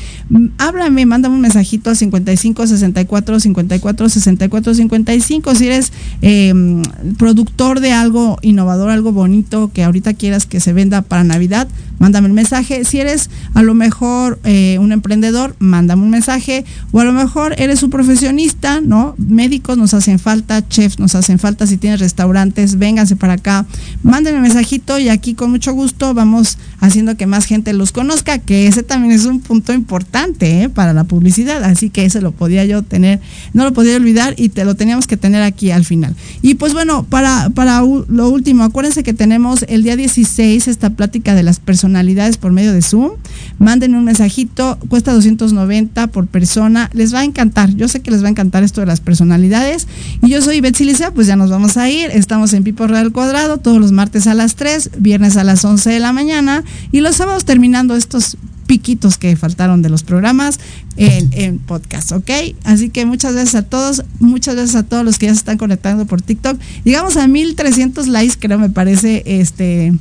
[0.57, 5.55] háblame, mándame un mensajito al 55 64 54 64 55.
[5.55, 6.81] Si eres em,
[7.17, 11.67] productor de algo innovador, algo bonito que ahorita quieras que se venda para Navidad,
[11.99, 12.85] mándame un mensaje.
[12.85, 16.65] Si eres a lo mejor eh, un emprendedor, mándame un mensaje.
[16.91, 19.15] O a lo mejor eres un profesionista, ¿no?
[19.17, 23.65] Médicos nos hacen falta, chefs nos hacen falta, si tienes restaurantes, vénganse para acá,
[24.03, 28.39] mándenme un mensajito y aquí con mucho gusto vamos haciendo que más gente los conozca,
[28.39, 30.69] que ese también es un punto importante ¿eh?
[30.69, 33.19] para la publicidad, así que ese lo podía yo tener,
[33.53, 36.15] no lo podía olvidar y te lo teníamos que tener aquí al final.
[36.41, 41.35] Y pues bueno, para, para lo último, acuérdense que tenemos el día 16 esta plática
[41.35, 43.11] de las personalidades por medio de Zoom,
[43.59, 48.23] manden un mensajito, cuesta 290 por persona, les va a encantar, yo sé que les
[48.23, 49.87] va a encantar esto de las personalidades
[50.21, 53.11] y yo soy Betsy Licea, pues ya nos vamos a ir, estamos en Pipo Real
[53.11, 56.99] Cuadrado todos los martes a las 3, viernes a las 11 de la mañana y
[56.99, 58.35] los sábados terminando estos
[58.65, 60.59] piquitos que faltaron de los programas
[60.97, 62.29] en, podcast, ¿ok?
[62.65, 65.57] Así que muchas gracias a todos, muchas gracias a todos los que ya se están
[65.57, 66.59] conectando por TikTok.
[66.83, 69.93] Llegamos a 1300 likes, creo, me parece, este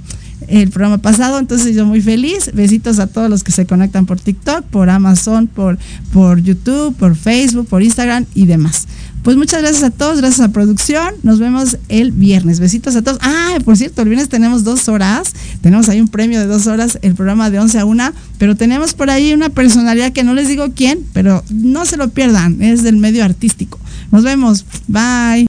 [0.48, 2.50] el programa pasado, entonces yo muy feliz.
[2.52, 5.78] Besitos a todos los que se conectan por TikTok, por Amazon, por,
[6.12, 8.86] por YouTube, por Facebook, por Instagram y demás.
[9.26, 11.16] Pues muchas gracias a todos, gracias a producción.
[11.24, 12.60] Nos vemos el viernes.
[12.60, 13.18] Besitos a todos.
[13.22, 15.32] Ah, por cierto, el viernes tenemos dos horas.
[15.62, 18.12] Tenemos ahí un premio de dos horas, el programa de 11 a 1.
[18.38, 22.08] Pero tenemos por ahí una personalidad que no les digo quién, pero no se lo
[22.10, 22.62] pierdan.
[22.62, 23.80] Es del medio artístico.
[24.12, 24.64] Nos vemos.
[24.86, 25.48] Bye.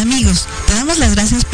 [0.00, 1.53] Amigos, te damos las gracias por